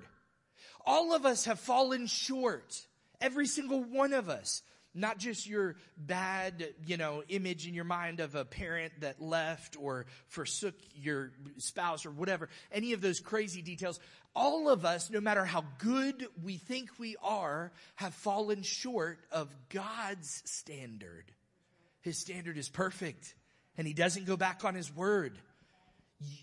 All 0.87 1.15
of 1.15 1.27
us 1.27 1.45
have 1.45 1.61
fallen 1.61 2.07
short. 2.07 2.87
Every 3.21 3.47
single 3.47 3.85
one 3.85 4.15
of 4.15 4.29
us. 4.29 4.63
Not 4.95 5.19
just 5.19 5.47
your 5.47 5.77
bad, 5.97 6.75
you 6.87 6.99
know, 6.99 7.23
image 7.29 7.67
in 7.67 7.73
your 7.73 7.85
mind 7.85 8.21
of 8.21 8.35
a 8.35 8.45
parent 8.45 8.93
that 9.01 9.23
left 9.23 9.77
or 9.81 10.05
forsook 10.29 10.75
your 10.95 11.33
spouse 11.57 12.05
or 12.05 12.11
whatever. 12.11 12.51
Any 12.71 12.93
of 12.93 13.01
those 13.01 13.19
crazy 13.19 13.63
details. 13.63 13.99
All 14.35 14.69
of 14.69 14.85
us, 14.85 15.11
no 15.11 15.21
matter 15.21 15.45
how 15.45 15.65
good 15.79 16.27
we 16.43 16.59
think 16.59 16.91
we 16.99 17.17
are, 17.23 17.73
have 17.97 18.13
fallen 18.15 18.63
short 18.63 19.19
of 19.31 19.55
God's 19.71 20.43
standard. 20.45 21.33
His 22.03 22.19
standard 22.19 22.59
is 22.59 22.69
perfect 22.69 23.35
and 23.79 23.87
he 23.87 23.95
doesn't 23.95 24.27
go 24.27 24.37
back 24.37 24.65
on 24.65 24.75
his 24.75 24.95
word. 24.95 25.39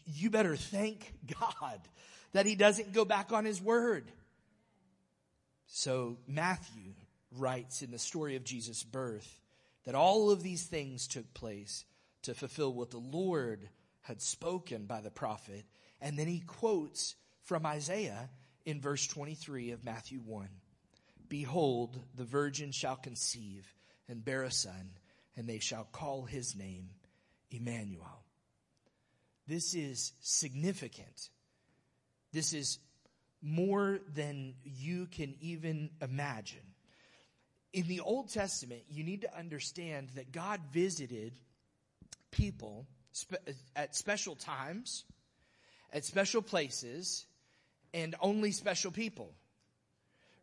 You 0.06 0.30
better 0.30 0.56
thank 0.56 1.14
God 1.40 1.80
that 2.34 2.46
he 2.46 2.56
doesn't 2.56 2.94
go 2.94 3.06
back 3.06 3.32
on 3.32 3.46
his 3.46 3.62
word. 3.62 4.12
So 5.68 6.18
Matthew 6.28 6.94
writes 7.32 7.82
in 7.82 7.92
the 7.92 8.00
story 8.00 8.36
of 8.36 8.44
Jesus' 8.44 8.84
birth 8.84 9.40
that 9.86 9.96
all 9.96 10.32
of 10.32 10.44
these 10.44 10.64
things 10.64 11.08
took 11.08 11.34
place 11.34 11.86
to 12.24 12.34
fulfill 12.34 12.74
what 12.74 12.92
the 12.92 12.98
Lord 12.98 13.70
had 14.02 14.22
spoken 14.22 14.86
by 14.86 15.02
the 15.02 15.12
prophet. 15.12 15.64
And 16.02 16.18
then 16.18 16.28
he 16.28 16.40
quotes 16.40 17.16
from 17.44 17.66
Isaiah 17.66 18.30
in 18.66 18.82
verse 18.82 19.06
23 19.08 19.72
of 19.72 19.86
Matthew 19.86 20.20
1. 20.20 20.48
Behold, 21.28 22.00
the 22.16 22.24
virgin 22.24 22.72
shall 22.72 22.96
conceive 22.96 23.72
and 24.08 24.26
bear 24.26 24.44
a 24.44 24.52
son, 24.52 24.90
and 25.40 25.48
they 25.48 25.58
shall 25.58 25.88
call 25.92 26.26
his 26.26 26.56
name 26.56 26.90
Emmanuel. 27.50 28.24
This 29.48 29.74
is 29.74 30.12
significant. 30.20 31.30
This 32.32 32.54
is 32.54 32.78
more 33.42 34.00
than 34.14 34.54
you 34.64 35.08
can 35.08 35.34
even 35.40 35.90
imagine 36.02 36.70
in 37.74 37.88
the 37.88 38.00
Old 38.00 38.30
Testament, 38.30 38.82
you 38.90 39.04
need 39.04 39.22
to 39.22 39.38
understand 39.38 40.10
that 40.16 40.32
God 40.32 40.60
visited 40.72 41.34
people 42.32 42.88
at 43.76 43.96
special 43.96 44.36
times, 44.36 45.04
at 45.94 46.06
special 46.06 46.42
places, 46.42 47.26
and 47.94 48.16
only 48.22 48.52
special 48.52 48.92
people. 48.92 49.34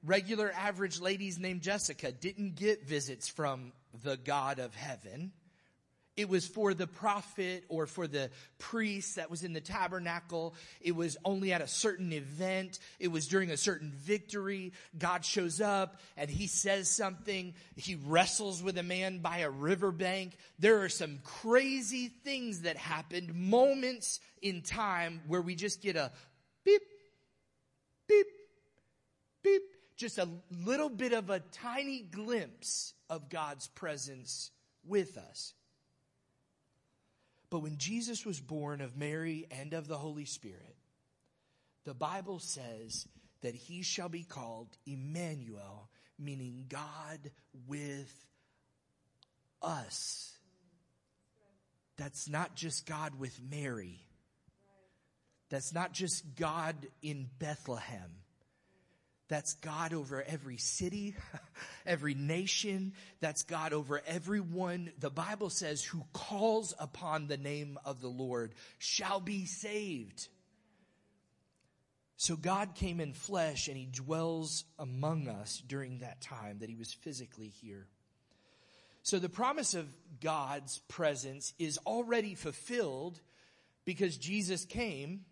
Regular 0.04 0.52
average 0.52 1.00
ladies 1.00 1.38
named 1.38 1.62
Jessica 1.62 2.12
didn't 2.12 2.54
get 2.54 2.86
visits 2.86 3.28
from 3.28 3.72
the 4.02 4.16
God 4.16 4.58
of 4.58 4.74
heaven 4.74 5.32
it 6.16 6.30
was 6.30 6.46
for 6.46 6.72
the 6.72 6.86
prophet 6.86 7.64
or 7.68 7.86
for 7.86 8.06
the 8.06 8.30
priest 8.58 9.16
that 9.16 9.30
was 9.30 9.44
in 9.44 9.52
the 9.52 9.60
tabernacle. 9.60 10.54
It 10.80 10.96
was 10.96 11.18
only 11.26 11.52
at 11.52 11.60
a 11.60 11.68
certain 11.68 12.10
event. 12.12 12.78
It 12.98 13.08
was 13.08 13.28
during 13.28 13.50
a 13.50 13.56
certain 13.56 13.92
victory. 13.94 14.72
God 14.96 15.26
shows 15.26 15.60
up 15.60 16.00
and 16.16 16.30
he 16.30 16.46
says 16.46 16.88
something. 16.88 17.54
He 17.74 17.96
wrestles 17.96 18.62
with 18.62 18.78
a 18.78 18.82
man 18.82 19.18
by 19.18 19.38
a 19.38 19.50
riverbank. 19.50 20.38
There 20.58 20.82
are 20.82 20.88
some 20.88 21.18
crazy 21.22 22.08
things 22.08 22.62
that 22.62 22.78
happened, 22.78 23.34
moments 23.34 24.20
in 24.40 24.62
time 24.62 25.20
where 25.26 25.42
we 25.42 25.54
just 25.54 25.82
get 25.82 25.96
a 25.96 26.12
beep, 26.64 26.82
beep, 28.08 28.26
beep, 29.42 29.62
just 29.96 30.18
a 30.18 30.28
little 30.64 30.90
bit 30.90 31.12
of 31.12 31.30
a 31.30 31.40
tiny 31.40 32.00
glimpse 32.00 32.92
of 33.08 33.30
God's 33.30 33.68
presence 33.68 34.50
with 34.84 35.16
us. 35.16 35.54
But 37.50 37.60
when 37.60 37.78
Jesus 37.78 38.26
was 38.26 38.40
born 38.40 38.80
of 38.80 38.96
Mary 38.96 39.46
and 39.50 39.72
of 39.72 39.88
the 39.88 39.96
Holy 39.96 40.24
Spirit, 40.24 40.76
the 41.84 41.94
Bible 41.94 42.38
says 42.38 43.06
that 43.42 43.54
he 43.54 43.82
shall 43.82 44.08
be 44.08 44.24
called 44.24 44.68
Emmanuel, 44.86 45.88
meaning 46.18 46.66
God 46.68 47.30
with 47.66 48.12
us. 49.62 50.32
That's 51.96 52.28
not 52.28 52.56
just 52.56 52.86
God 52.86 53.18
with 53.18 53.40
Mary. 53.50 54.00
That's 55.48 55.72
not 55.72 55.92
just 55.92 56.34
God 56.34 56.74
in 57.02 57.28
Bethlehem. 57.38 58.10
That's 59.28 59.54
God 59.54 59.92
over 59.92 60.22
every 60.22 60.56
city, 60.56 61.16
every 61.86 62.14
nation. 62.14 62.92
That's 63.20 63.42
God 63.42 63.72
over 63.72 64.00
everyone. 64.06 64.92
The 64.98 65.10
Bible 65.10 65.50
says 65.50 65.82
who 65.82 66.04
calls 66.12 66.74
upon 66.78 67.26
the 67.26 67.36
name 67.36 67.78
of 67.84 68.00
the 68.00 68.08
Lord 68.08 68.54
shall 68.78 69.20
be 69.20 69.46
saved. 69.46 70.28
So 72.16 72.36
God 72.36 72.74
came 72.74 73.00
in 73.00 73.12
flesh 73.12 73.68
and 73.68 73.76
he 73.76 73.86
dwells 73.86 74.64
among 74.78 75.28
us 75.28 75.62
during 75.66 75.98
that 75.98 76.20
time 76.20 76.58
that 76.60 76.70
he 76.70 76.76
was 76.76 76.92
physically 76.92 77.48
here. 77.48 77.86
So 79.02 79.18
the 79.18 79.28
promise 79.28 79.74
of 79.74 79.86
God's 80.20 80.78
presence 80.88 81.52
is 81.58 81.78
already 81.86 82.34
fulfilled 82.34 83.20
because 83.84 84.16
Jesus 84.16 84.64
came 84.64 85.24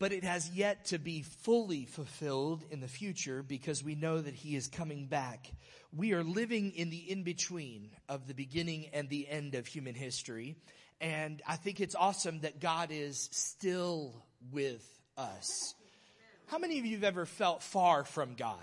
but 0.00 0.12
it 0.12 0.24
has 0.24 0.50
yet 0.50 0.86
to 0.86 0.98
be 0.98 1.20
fully 1.22 1.84
fulfilled 1.84 2.64
in 2.70 2.80
the 2.80 2.88
future 2.88 3.42
because 3.42 3.84
we 3.84 3.94
know 3.94 4.18
that 4.18 4.34
he 4.34 4.56
is 4.56 4.66
coming 4.66 5.06
back. 5.06 5.52
We 5.94 6.14
are 6.14 6.24
living 6.24 6.72
in 6.72 6.88
the 6.88 7.10
in-between 7.10 7.90
of 8.08 8.26
the 8.26 8.32
beginning 8.32 8.86
and 8.94 9.10
the 9.10 9.28
end 9.28 9.54
of 9.54 9.66
human 9.66 9.94
history. 9.94 10.56
And 11.02 11.42
I 11.46 11.56
think 11.56 11.80
it's 11.80 11.94
awesome 11.94 12.40
that 12.40 12.60
God 12.60 12.88
is 12.90 13.28
still 13.30 14.24
with 14.50 14.82
us. 15.18 15.74
How 16.46 16.58
many 16.58 16.78
of 16.78 16.86
you 16.86 16.96
have 16.96 17.04
ever 17.04 17.26
felt 17.26 17.62
far 17.62 18.04
from 18.04 18.36
God? 18.36 18.56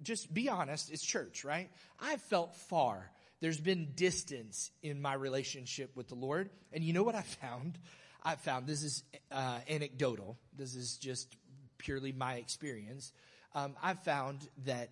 Just 0.00 0.32
be 0.32 0.48
honest, 0.48 0.92
it's 0.92 1.04
church, 1.04 1.44
right? 1.44 1.70
I've 2.00 2.22
felt 2.22 2.54
far. 2.54 3.10
There's 3.40 3.60
been 3.60 3.94
distance 3.96 4.70
in 4.80 5.02
my 5.02 5.14
relationship 5.14 5.96
with 5.96 6.06
the 6.06 6.14
Lord. 6.14 6.50
And 6.72 6.84
you 6.84 6.92
know 6.92 7.02
what 7.02 7.16
I 7.16 7.22
found? 7.22 7.78
I've 8.24 8.40
found, 8.40 8.66
this 8.66 8.82
is 8.82 9.02
uh, 9.30 9.58
anecdotal, 9.68 10.38
this 10.56 10.74
is 10.74 10.96
just 10.96 11.36
purely 11.78 12.12
my 12.12 12.34
experience. 12.34 13.12
Um, 13.54 13.74
I've 13.82 14.02
found 14.02 14.38
that 14.64 14.90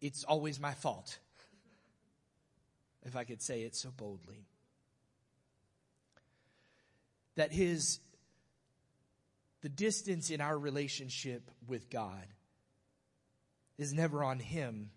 it's 0.00 0.24
always 0.24 0.60
my 0.60 0.72
fault, 0.72 1.18
if 3.04 3.16
I 3.16 3.24
could 3.24 3.42
say 3.42 3.62
it 3.62 3.74
so 3.74 3.90
boldly. 3.96 4.46
That 7.36 7.52
his, 7.52 7.98
the 9.62 9.68
distance 9.68 10.30
in 10.30 10.40
our 10.40 10.56
relationship 10.56 11.50
with 11.66 11.90
God 11.90 12.26
is 13.76 13.92
never 13.92 14.22
on 14.22 14.38
him. 14.38 14.90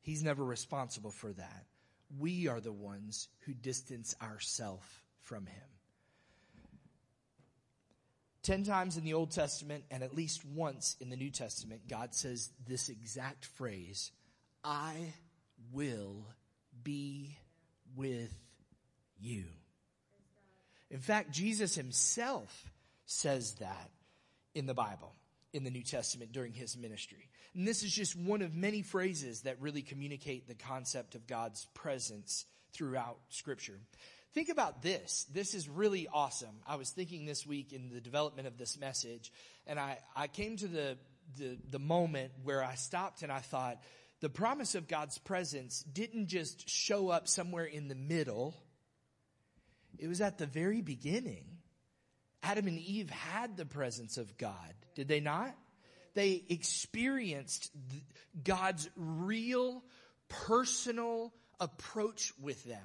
He's 0.00 0.22
never 0.22 0.44
responsible 0.44 1.10
for 1.10 1.32
that. 1.32 1.64
We 2.16 2.46
are 2.46 2.60
the 2.60 2.72
ones 2.72 3.28
who 3.40 3.54
distance 3.54 4.14
ourselves 4.22 4.86
from 5.22 5.46
him. 5.46 5.73
Ten 8.44 8.62
times 8.62 8.98
in 8.98 9.04
the 9.04 9.14
Old 9.14 9.30
Testament 9.30 9.84
and 9.90 10.02
at 10.02 10.14
least 10.14 10.44
once 10.44 10.96
in 11.00 11.08
the 11.08 11.16
New 11.16 11.30
Testament, 11.30 11.88
God 11.88 12.14
says 12.14 12.50
this 12.68 12.90
exact 12.90 13.46
phrase, 13.46 14.12
I 14.62 15.14
will 15.72 16.26
be 16.82 17.38
with 17.96 18.34
you. 19.18 19.44
In 20.90 21.00
fact, 21.00 21.32
Jesus 21.32 21.74
himself 21.74 22.70
says 23.06 23.54
that 23.54 23.90
in 24.54 24.66
the 24.66 24.74
Bible, 24.74 25.14
in 25.54 25.64
the 25.64 25.70
New 25.70 25.82
Testament 25.82 26.32
during 26.32 26.52
his 26.52 26.76
ministry. 26.76 27.30
And 27.54 27.66
this 27.66 27.82
is 27.82 27.92
just 27.92 28.14
one 28.14 28.42
of 28.42 28.54
many 28.54 28.82
phrases 28.82 29.42
that 29.42 29.60
really 29.62 29.82
communicate 29.82 30.48
the 30.48 30.54
concept 30.54 31.14
of 31.14 31.26
God's 31.26 31.66
presence 31.72 32.44
throughout 32.74 33.16
scripture. 33.30 33.78
Think 34.34 34.48
about 34.48 34.82
this. 34.82 35.26
This 35.32 35.54
is 35.54 35.68
really 35.68 36.08
awesome. 36.12 36.56
I 36.66 36.74
was 36.74 36.90
thinking 36.90 37.24
this 37.24 37.46
week 37.46 37.72
in 37.72 37.90
the 37.90 38.00
development 38.00 38.48
of 38.48 38.58
this 38.58 38.76
message, 38.78 39.32
and 39.64 39.78
I, 39.78 39.98
I 40.16 40.26
came 40.26 40.56
to 40.56 40.66
the, 40.66 40.98
the, 41.38 41.56
the 41.70 41.78
moment 41.78 42.32
where 42.42 42.62
I 42.62 42.74
stopped 42.74 43.22
and 43.22 43.30
I 43.30 43.38
thought, 43.38 43.80
the 44.20 44.28
promise 44.28 44.74
of 44.74 44.88
God's 44.88 45.18
presence 45.18 45.84
didn't 45.84 46.26
just 46.26 46.68
show 46.68 47.10
up 47.10 47.28
somewhere 47.28 47.64
in 47.64 47.86
the 47.86 47.94
middle. 47.94 48.56
It 49.98 50.08
was 50.08 50.20
at 50.20 50.38
the 50.38 50.46
very 50.46 50.80
beginning. 50.80 51.44
Adam 52.42 52.66
and 52.66 52.78
Eve 52.78 53.10
had 53.10 53.56
the 53.56 53.66
presence 53.66 54.18
of 54.18 54.36
God, 54.36 54.74
did 54.96 55.06
they 55.06 55.20
not? 55.20 55.54
They 56.14 56.42
experienced 56.48 57.70
God's 58.42 58.90
real, 58.96 59.84
personal 60.28 61.32
approach 61.60 62.32
with 62.42 62.64
them. 62.64 62.82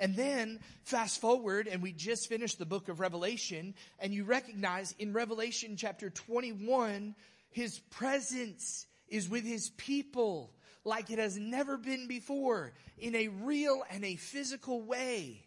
And 0.00 0.16
then 0.16 0.60
fast 0.84 1.20
forward 1.20 1.68
and 1.68 1.82
we 1.82 1.92
just 1.92 2.26
finished 2.26 2.58
the 2.58 2.64
book 2.64 2.88
of 2.88 3.00
Revelation 3.00 3.74
and 3.98 4.14
you 4.14 4.24
recognize 4.24 4.94
in 4.98 5.12
Revelation 5.12 5.76
chapter 5.76 6.08
21, 6.08 7.14
his 7.50 7.78
presence 7.90 8.86
is 9.08 9.28
with 9.28 9.44
his 9.44 9.68
people 9.76 10.54
like 10.84 11.10
it 11.10 11.18
has 11.18 11.36
never 11.36 11.76
been 11.76 12.06
before 12.08 12.72
in 12.98 13.14
a 13.14 13.28
real 13.28 13.82
and 13.90 14.02
a 14.02 14.16
physical 14.16 14.80
way. 14.80 15.44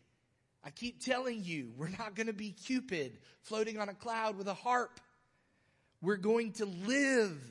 I 0.63 0.70
keep 0.70 1.04
telling 1.04 1.44
you, 1.44 1.72
we're 1.76 1.89
not 1.89 2.13
going 2.13 2.28
to 2.28 2.34
be 2.34 2.52
Cupid 2.52 3.18
floating 3.42 3.80
on 3.80 3.89
a 3.89 3.96
cloud 3.96 4.38
with 4.38 4.48
a 4.48 4.54
harp. 4.54 5.00
We're 6.00 6.18
going 6.18 6.52
to 6.54 6.66
live 6.66 7.42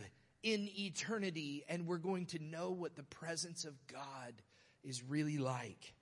in 0.45 0.69
eternity 0.79 1.65
and 1.69 1.85
we're 1.85 1.99
going 1.99 2.27
to 2.27 2.39
know 2.39 2.71
what 2.71 2.95
the 2.95 3.03
presence 3.03 3.65
of 3.65 3.75
God 3.89 4.35
is 4.85 5.03
really 5.03 5.39
like. 5.39 5.95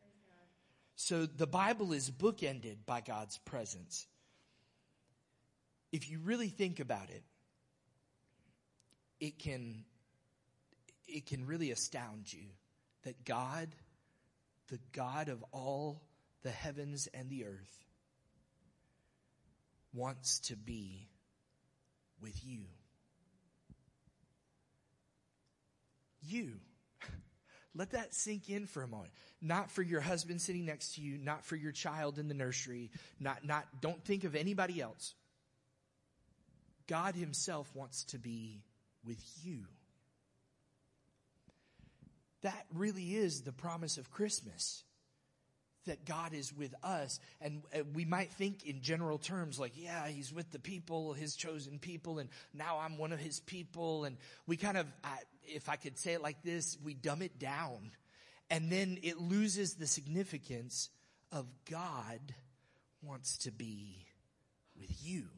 So 1.03 1.25
the 1.25 1.47
Bible 1.47 1.95
is 1.95 2.11
bookended 2.11 2.85
by 2.85 3.01
God's 3.01 3.39
presence. 3.39 4.07
If 5.93 6.11
you 6.11 6.19
really 6.19 6.49
think 6.49 6.79
about 6.79 7.09
it, 7.09 7.23
it 9.19 9.39
can, 9.39 9.87
it 11.07 11.25
can 11.25 11.47
really 11.47 11.71
astound 11.71 12.31
you 12.31 12.45
that 13.05 13.25
God, 13.25 13.69
the 14.69 14.79
God 14.93 15.31
of 15.31 15.43
all 15.53 16.03
the 16.43 16.51
heavens 16.51 17.09
and 17.15 17.31
the 17.31 17.47
earth, 17.47 17.85
wants 19.95 20.41
to 20.41 20.55
be 20.55 21.09
with 22.21 22.45
you. 22.45 22.65
You. 26.21 26.61
Let 27.75 27.93
that 27.93 28.15
sink 28.15 28.51
in 28.51 28.67
for 28.67 28.83
a 28.83 28.89
moment 28.89 29.13
not 29.43 29.71
for 29.71 29.83
your 29.83 30.01
husband 30.01 30.41
sitting 30.41 30.67
next 30.67 30.95
to 30.95 31.01
you, 31.01 31.17
not 31.17 31.45
for 31.45 31.57
your 31.57 31.73
child 31.73 32.19
in 32.19 32.29
the 32.29 32.35
nursery, 32.35 32.91
not, 33.19 33.45
not, 33.45 33.67
don't 33.81 34.05
think 34.05 34.25
of 34.25 34.35
anybody 34.35 34.81
else. 34.81 35.15
God 36.87 37.15
himself 37.15 37.71
wants 37.75 38.05
to 38.05 38.19
be 38.19 38.63
with 39.05 39.23
you. 39.43 39.65
That 42.43 42.67
really 42.75 43.15
is 43.15 43.43
the 43.43 43.53
promise 43.53 43.97
of 43.97 44.11
Christmas. 44.11 44.83
That 45.87 46.05
God 46.05 46.35
is 46.35 46.53
with 46.53 46.75
us. 46.83 47.21
And 47.41 47.63
uh, 47.75 47.85
we 47.95 48.05
might 48.05 48.31
think 48.33 48.67
in 48.67 48.83
general 48.83 49.19
terms 49.19 49.59
like, 49.59 49.73
yeah, 49.77 50.07
he's 50.09 50.33
with 50.33 50.51
the 50.51 50.59
people, 50.59 51.15
his 51.15 51.35
chosen 51.35 51.79
people, 51.79 52.19
and 52.19 52.29
now 52.53 52.79
I'm 52.81 52.99
one 52.99 53.13
of 53.13 53.19
his 53.19 53.41
people. 53.41 54.05
And 54.05 54.19
we 54.47 54.57
kind 54.57 54.77
of, 54.77 54.87
if 55.43 55.69
I 55.69 55.77
could 55.77 55.99
say 55.99 56.13
it 56.13 56.23
like 56.23 56.43
this, 56.43 56.77
we 56.85 56.95
dumb 56.95 57.23
it 57.23 57.39
down 57.39 57.91
and 58.51 58.71
then 58.71 58.99
it 59.03 59.19
loses 59.21 59.75
the 59.75 59.87
significance 59.87 60.91
of 61.31 61.47
God 61.71 62.35
wants 63.01 63.39
to 63.39 63.53
be 63.53 64.07
with 64.79 64.91
you. 65.03 65.29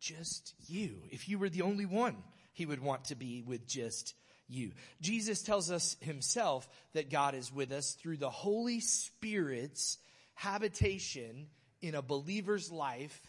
Just 0.00 0.54
you. 0.66 1.02
If 1.10 1.28
you 1.28 1.38
were 1.38 1.48
the 1.48 1.62
only 1.62 1.86
one, 1.86 2.16
he 2.52 2.66
would 2.66 2.82
want 2.82 3.06
to 3.06 3.14
be 3.14 3.42
with 3.42 3.66
just 3.66 4.14
you. 4.48 4.72
Jesus 5.00 5.42
tells 5.42 5.70
us 5.70 5.96
himself 6.00 6.68
that 6.92 7.10
God 7.10 7.34
is 7.34 7.52
with 7.52 7.72
us 7.72 7.92
through 7.92 8.18
the 8.18 8.30
Holy 8.30 8.80
Spirit's 8.80 9.98
habitation 10.34 11.46
in 11.80 11.94
a 11.94 12.02
believer's 12.02 12.70
life 12.70 13.20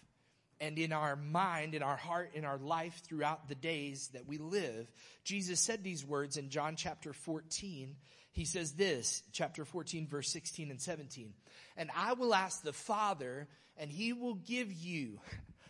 and 0.60 0.78
in 0.78 0.94
our 0.94 1.16
mind, 1.16 1.76
in 1.76 1.84
our 1.84 1.98
heart, 1.98 2.32
in 2.34 2.46
our 2.46 2.58
life 2.58 3.02
throughout 3.06 3.50
the 3.50 3.56
days 3.56 4.10
that 4.14 4.26
we 4.26 4.38
live. 4.38 4.90
Jesus 5.24 5.60
said 5.60 5.84
these 5.84 6.06
words 6.06 6.38
in 6.38 6.50
John 6.50 6.76
chapter 6.76 7.12
14 7.12 7.96
he 8.36 8.44
says 8.44 8.74
this, 8.74 9.24
chapter 9.32 9.64
14, 9.64 10.08
verse 10.08 10.30
16 10.30 10.70
and 10.70 10.82
17. 10.82 11.34
And 11.78 11.90
I 11.96 12.14
will 12.14 12.36
ask 12.36 12.62
the 12.62 12.74
Father, 12.74 13.48
and 13.78 13.90
he 13.90 14.12
will 14.12 14.36
give 14.36 14.74
you. 14.74 15.22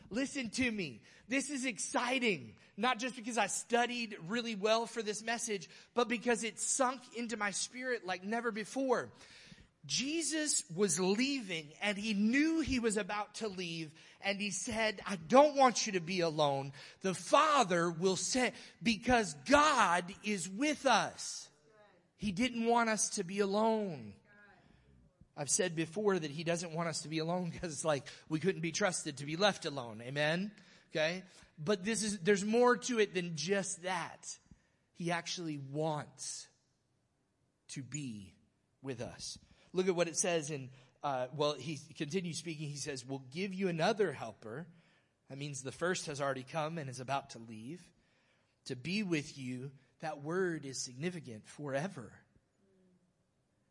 Listen 0.10 0.50
to 0.52 0.72
me. 0.72 1.02
This 1.28 1.50
is 1.50 1.66
exciting. 1.66 2.54
Not 2.78 3.00
just 3.00 3.16
because 3.16 3.38
I 3.38 3.48
studied 3.48 4.18
really 4.28 4.56
well 4.56 4.86
for 4.86 5.02
this 5.02 5.24
message, 5.24 5.70
but 5.94 6.10
because 6.10 6.44
it 6.44 6.60
sunk 6.60 7.02
into 7.16 7.38
my 7.38 7.52
spirit 7.52 8.06
like 8.06 8.24
never 8.24 8.52
before. 8.52 9.10
Jesus 9.86 10.64
was 10.76 11.00
leaving 11.00 11.68
and 11.82 11.98
he 11.98 12.14
knew 12.14 12.60
he 12.60 12.80
was 12.80 12.98
about 12.98 13.36
to 13.36 13.48
leave 13.48 13.92
and 14.22 14.40
he 14.40 14.50
said, 14.50 15.00
I 15.06 15.18
don't 15.28 15.56
want 15.56 15.86
you 15.86 15.94
to 15.94 16.00
be 16.00 16.22
alone. 16.22 16.74
The 17.02 17.14
Father 17.14 17.92
will 17.92 18.16
say, 18.16 18.52
because 18.82 19.36
God 19.48 20.04
is 20.24 20.50
with 20.50 20.86
us. 20.88 21.48
He 22.18 22.32
didn't 22.32 22.66
want 22.66 22.90
us 22.90 23.10
to 23.10 23.24
be 23.24 23.40
alone. 23.40 24.14
I've 25.38 25.50
said 25.50 25.76
before 25.76 26.18
that 26.18 26.32
he 26.32 26.44
doesn't 26.44 26.74
want 26.74 26.90
us 26.90 27.02
to 27.02 27.10
be 27.10 27.20
alone 27.20 27.50
because 27.54 27.74
it's 27.74 27.86
like 27.86 28.06
we 28.30 28.40
couldn't 28.40 28.62
be 28.62 28.72
trusted 28.72 29.18
to 29.18 29.26
be 29.26 29.36
left 29.36 29.66
alone. 29.66 30.02
Amen? 30.06 30.52
Okay? 30.92 31.24
But 31.58 31.84
this 31.84 32.04
is, 32.04 32.20
there's 32.20 32.46
more 32.46 32.78
to 32.78 33.00
it 33.00 33.14
than 33.14 33.36
just 33.36 33.84
that. 33.84 34.28
He 34.94 35.12
actually 35.12 35.60
wants 35.72 36.48
to 37.70 37.84
be 37.84 38.34
with 38.82 39.02
us. 39.02 39.38
Look 39.74 39.88
at 39.88 39.96
what 39.96 40.08
it 40.08 40.18
says 40.18 40.52
in, 40.52 40.70
uh, 41.04 41.28
well, 41.36 41.54
he 41.54 41.80
continues 41.98 42.38
speaking. 42.38 42.70
He 42.70 42.78
says, 42.78 43.06
We'll 43.06 43.24
give 43.34 43.54
you 43.54 43.68
another 43.68 44.14
helper. 44.14 44.68
That 45.30 45.38
means 45.38 45.62
the 45.62 45.72
first 45.72 46.06
has 46.06 46.22
already 46.22 46.46
come 46.50 46.78
and 46.78 46.90
is 46.90 47.00
about 47.00 47.32
to 47.32 47.40
leave 47.40 47.82
to 48.66 48.76
be 48.76 49.04
with 49.04 49.38
you. 49.38 49.72
That 50.02 50.24
word 50.24 50.66
is 50.66 50.84
significant 50.84 51.48
forever. 51.48 52.12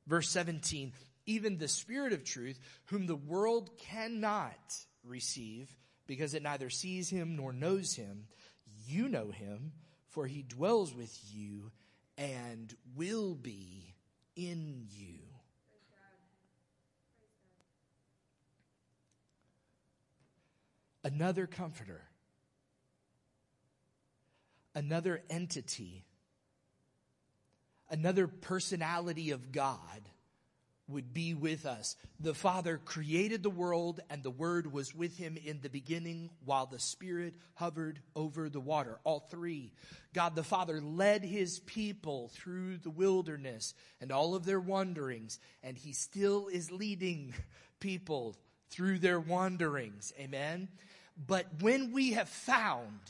Verse 0.06 0.28
17, 0.30 0.92
even 1.26 1.58
the 1.58 1.68
Spirit 1.68 2.12
of 2.12 2.24
truth, 2.24 2.58
whom 2.86 3.06
the 3.06 3.16
world 3.16 3.70
cannot 3.78 4.76
receive 5.04 5.74
because 6.06 6.34
it 6.34 6.42
neither 6.42 6.70
sees 6.70 7.08
him 7.08 7.36
nor 7.36 7.52
knows 7.52 7.94
him. 7.94 8.26
You 8.86 9.08
know 9.08 9.30
him, 9.30 9.72
for 10.08 10.26
he 10.26 10.42
dwells 10.42 10.94
with 10.94 11.18
you 11.32 11.70
and 12.18 12.74
will 12.94 13.34
be 13.34 13.94
in 14.36 14.86
you. 14.90 15.18
Another 21.02 21.46
comforter, 21.46 22.02
another 24.74 25.22
entity, 25.28 26.06
another 27.90 28.26
personality 28.26 29.30
of 29.30 29.52
God 29.52 30.08
would 30.88 31.14
be 31.14 31.34
with 31.34 31.64
us. 31.64 31.96
The 32.20 32.34
Father 32.34 32.80
created 32.84 33.42
the 33.42 33.50
world 33.50 34.00
and 34.10 34.22
the 34.22 34.30
Word 34.30 34.72
was 34.72 34.94
with 34.94 35.16
him 35.16 35.38
in 35.42 35.60
the 35.60 35.70
beginning 35.70 36.30
while 36.44 36.66
the 36.66 36.78
Spirit 36.78 37.34
hovered 37.54 38.00
over 38.14 38.48
the 38.48 38.60
water. 38.60 38.98
All 39.04 39.20
three. 39.20 39.72
God 40.12 40.36
the 40.36 40.42
Father 40.42 40.80
led 40.80 41.24
his 41.24 41.60
people 41.60 42.30
through 42.34 42.78
the 42.78 42.90
wilderness 42.90 43.74
and 44.00 44.12
all 44.12 44.34
of 44.34 44.44
their 44.44 44.60
wanderings 44.60 45.38
and 45.62 45.76
he 45.76 45.92
still 45.92 46.48
is 46.48 46.70
leading 46.70 47.34
people 47.80 48.36
through 48.70 48.98
their 48.98 49.20
wanderings. 49.20 50.12
Amen. 50.18 50.68
But 51.16 51.46
when 51.60 51.92
we 51.92 52.12
have 52.12 52.28
found 52.28 53.00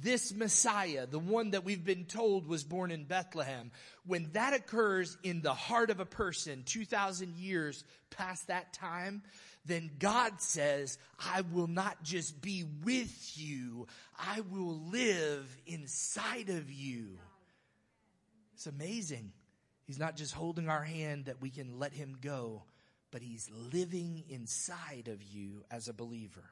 this 0.00 0.32
Messiah, 0.32 1.06
the 1.06 1.18
one 1.18 1.50
that 1.50 1.64
we've 1.64 1.84
been 1.84 2.04
told 2.04 2.46
was 2.46 2.62
born 2.62 2.90
in 2.90 3.04
Bethlehem, 3.04 3.72
when 4.06 4.30
that 4.32 4.54
occurs 4.54 5.16
in 5.22 5.42
the 5.42 5.54
heart 5.54 5.90
of 5.90 6.00
a 6.00 6.06
person 6.06 6.62
2,000 6.64 7.36
years 7.36 7.84
past 8.10 8.46
that 8.48 8.72
time, 8.72 9.22
then 9.64 9.90
God 9.98 10.40
says, 10.40 10.98
I 11.18 11.42
will 11.42 11.66
not 11.66 12.02
just 12.02 12.40
be 12.40 12.64
with 12.84 13.32
you, 13.36 13.86
I 14.18 14.40
will 14.50 14.80
live 14.90 15.56
inside 15.66 16.48
of 16.48 16.70
you. 16.70 17.18
It's 18.54 18.66
amazing. 18.66 19.32
He's 19.86 19.98
not 19.98 20.16
just 20.16 20.32
holding 20.32 20.68
our 20.68 20.82
hand 20.82 21.24
that 21.26 21.42
we 21.42 21.50
can 21.50 21.78
let 21.78 21.92
him 21.92 22.16
go, 22.20 22.62
but 23.10 23.22
he's 23.22 23.50
living 23.72 24.24
inside 24.28 25.08
of 25.08 25.22
you 25.22 25.64
as 25.70 25.88
a 25.88 25.92
believer. 25.92 26.44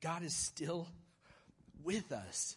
God 0.00 0.22
is 0.22 0.34
still 0.34 0.88
with 1.82 2.12
us. 2.12 2.56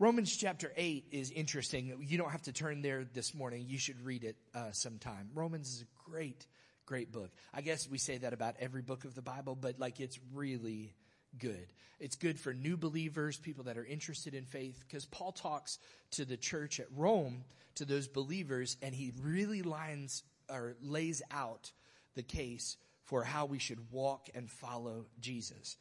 Romans 0.00 0.34
chapter 0.34 0.72
8 0.78 1.08
is 1.10 1.30
interesting. 1.30 1.94
You 2.08 2.16
don't 2.16 2.30
have 2.30 2.40
to 2.44 2.54
turn 2.54 2.80
there 2.80 3.04
this 3.04 3.34
morning. 3.34 3.66
You 3.68 3.76
should 3.76 4.00
read 4.00 4.24
it 4.24 4.36
uh, 4.54 4.70
sometime. 4.72 5.28
Romans 5.34 5.68
is 5.68 5.82
a 5.82 6.10
great, 6.10 6.46
great 6.86 7.12
book. 7.12 7.30
I 7.52 7.60
guess 7.60 7.86
we 7.86 7.98
say 7.98 8.16
that 8.16 8.32
about 8.32 8.54
every 8.60 8.80
book 8.80 9.04
of 9.04 9.14
the 9.14 9.20
Bible, 9.20 9.54
but 9.54 9.78
like 9.78 10.00
it's 10.00 10.18
really 10.32 10.94
good. 11.38 11.66
It's 11.98 12.16
good 12.16 12.40
for 12.40 12.54
new 12.54 12.78
believers, 12.78 13.36
people 13.36 13.64
that 13.64 13.76
are 13.76 13.84
interested 13.84 14.32
in 14.32 14.46
faith, 14.46 14.82
because 14.88 15.04
Paul 15.04 15.32
talks 15.32 15.78
to 16.12 16.24
the 16.24 16.38
church 16.38 16.80
at 16.80 16.86
Rome, 16.96 17.44
to 17.74 17.84
those 17.84 18.08
believers, 18.08 18.78
and 18.80 18.94
he 18.94 19.12
really 19.20 19.60
lines 19.60 20.22
or 20.48 20.76
lays 20.80 21.20
out 21.30 21.72
the 22.14 22.22
case 22.22 22.78
for 23.04 23.22
how 23.22 23.44
we 23.44 23.58
should 23.58 23.92
walk 23.92 24.30
and 24.34 24.50
follow 24.50 25.04
Jesus. 25.20 25.76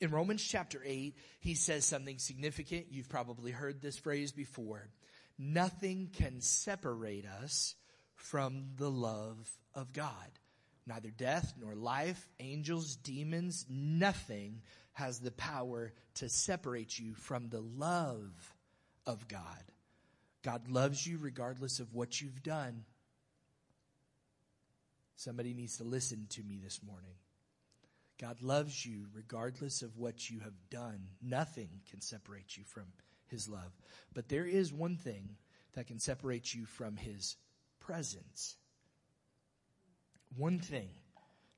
In 0.00 0.10
Romans 0.10 0.42
chapter 0.42 0.82
8, 0.84 1.16
he 1.40 1.54
says 1.54 1.84
something 1.84 2.18
significant. 2.18 2.86
You've 2.90 3.08
probably 3.08 3.52
heard 3.52 3.80
this 3.80 3.96
phrase 3.96 4.32
before. 4.32 4.88
Nothing 5.38 6.10
can 6.12 6.40
separate 6.40 7.26
us 7.26 7.74
from 8.14 8.70
the 8.76 8.90
love 8.90 9.48
of 9.74 9.92
God. 9.92 10.38
Neither 10.86 11.10
death 11.10 11.54
nor 11.58 11.74
life, 11.74 12.28
angels, 12.40 12.96
demons, 12.96 13.64
nothing 13.68 14.62
has 14.92 15.18
the 15.18 15.32
power 15.32 15.92
to 16.14 16.28
separate 16.28 16.98
you 16.98 17.14
from 17.14 17.48
the 17.48 17.60
love 17.60 18.54
of 19.06 19.26
God. 19.28 19.64
God 20.42 20.68
loves 20.68 21.06
you 21.06 21.18
regardless 21.18 21.80
of 21.80 21.94
what 21.94 22.20
you've 22.20 22.42
done. 22.42 22.84
Somebody 25.16 25.54
needs 25.54 25.78
to 25.78 25.84
listen 25.84 26.26
to 26.30 26.42
me 26.42 26.60
this 26.62 26.80
morning. 26.82 27.14
God 28.20 28.42
loves 28.42 28.86
you 28.86 29.06
regardless 29.12 29.82
of 29.82 29.96
what 29.96 30.30
you 30.30 30.40
have 30.40 30.54
done. 30.70 31.08
Nothing 31.22 31.68
can 31.90 32.00
separate 32.00 32.56
you 32.56 32.64
from 32.64 32.84
his 33.26 33.48
love. 33.48 33.72
But 34.14 34.28
there 34.28 34.46
is 34.46 34.72
one 34.72 34.96
thing 34.96 35.36
that 35.74 35.86
can 35.86 35.98
separate 35.98 36.54
you 36.54 36.66
from 36.66 36.96
his 36.96 37.36
presence. 37.80 38.56
One 40.36 40.58
thing 40.58 40.90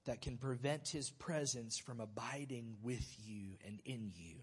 that 0.07 0.23
can 0.23 0.38
prevent 0.38 0.88
his 0.88 1.11
presence 1.11 1.79
from 1.79 2.01
abiding 2.01 2.77
with 2.83 3.14
you 3.25 3.59
and 3.66 3.81
in 3.85 4.12
you. 4.14 4.37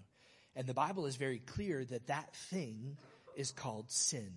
And 0.56 0.68
the 0.68 0.74
Bible 0.74 1.06
is 1.08 1.16
very 1.16 1.40
clear 1.40 1.84
that 1.86 2.08
that 2.08 2.36
thing 2.36 2.98
is 3.36 3.52
called 3.52 3.92
sin. 3.92 4.34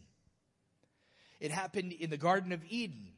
It 1.41 1.51
happened 1.51 1.93
in 1.93 2.09
the 2.09 2.17
Garden 2.17 2.53
of 2.53 2.63
Eden 2.71 3.09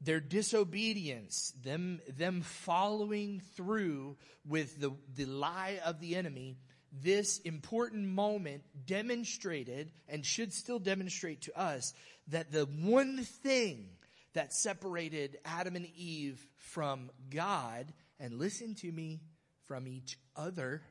their 0.00 0.20
disobedience, 0.20 1.52
them, 1.62 2.00
them 2.08 2.42
following 2.42 3.40
through 3.56 4.16
with 4.46 4.80
the, 4.80 4.90
the 5.14 5.24
lie 5.24 5.80
of 5.84 6.00
the 6.00 6.16
enemy, 6.16 6.58
this 6.92 7.38
important 7.40 8.06
moment 8.06 8.62
demonstrated 8.86 9.90
and 10.08 10.24
should 10.24 10.52
still 10.52 10.78
demonstrate 10.78 11.42
to 11.42 11.58
us 11.58 11.94
that 12.28 12.52
the 12.52 12.64
one 12.64 13.18
thing 13.18 13.88
that 14.34 14.52
separated 14.52 15.38
Adam 15.44 15.76
and 15.76 15.86
Eve 15.96 16.46
from 16.56 17.10
God, 17.30 17.92
and 18.20 18.38
listen 18.38 18.74
to 18.76 18.92
me, 18.92 19.20
from 19.64 19.88
each 19.88 20.18
other, 20.36 20.82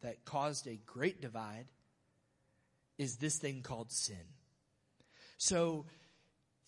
that 0.00 0.24
caused 0.24 0.66
a 0.66 0.80
great 0.86 1.20
divide, 1.20 1.66
is 2.98 3.16
this 3.16 3.36
thing 3.36 3.62
called 3.62 3.92
sin. 3.92 4.16
So, 5.38 5.86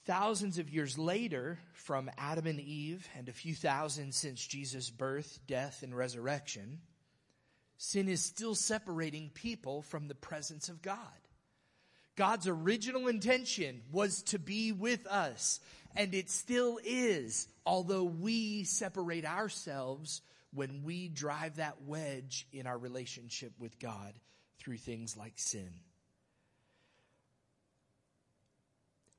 Thousands 0.06 0.58
of 0.58 0.68
years 0.68 0.98
later, 0.98 1.58
from 1.72 2.10
Adam 2.18 2.46
and 2.46 2.60
Eve, 2.60 3.08
and 3.16 3.28
a 3.28 3.32
few 3.32 3.54
thousand 3.54 4.14
since 4.14 4.46
Jesus' 4.46 4.90
birth, 4.90 5.38
death, 5.46 5.82
and 5.82 5.96
resurrection, 5.96 6.80
sin 7.78 8.08
is 8.08 8.22
still 8.22 8.54
separating 8.54 9.30
people 9.30 9.80
from 9.80 10.08
the 10.08 10.14
presence 10.14 10.68
of 10.68 10.82
God. 10.82 10.98
God's 12.16 12.46
original 12.46 13.08
intention 13.08 13.80
was 13.90 14.22
to 14.24 14.38
be 14.38 14.72
with 14.72 15.06
us, 15.06 15.58
and 15.96 16.14
it 16.14 16.30
still 16.30 16.78
is, 16.84 17.48
although 17.64 18.04
we 18.04 18.64
separate 18.64 19.24
ourselves 19.24 20.20
when 20.52 20.82
we 20.84 21.08
drive 21.08 21.56
that 21.56 21.82
wedge 21.86 22.46
in 22.52 22.66
our 22.66 22.78
relationship 22.78 23.52
with 23.58 23.78
God 23.78 24.12
through 24.58 24.76
things 24.76 25.16
like 25.16 25.34
sin. 25.36 25.70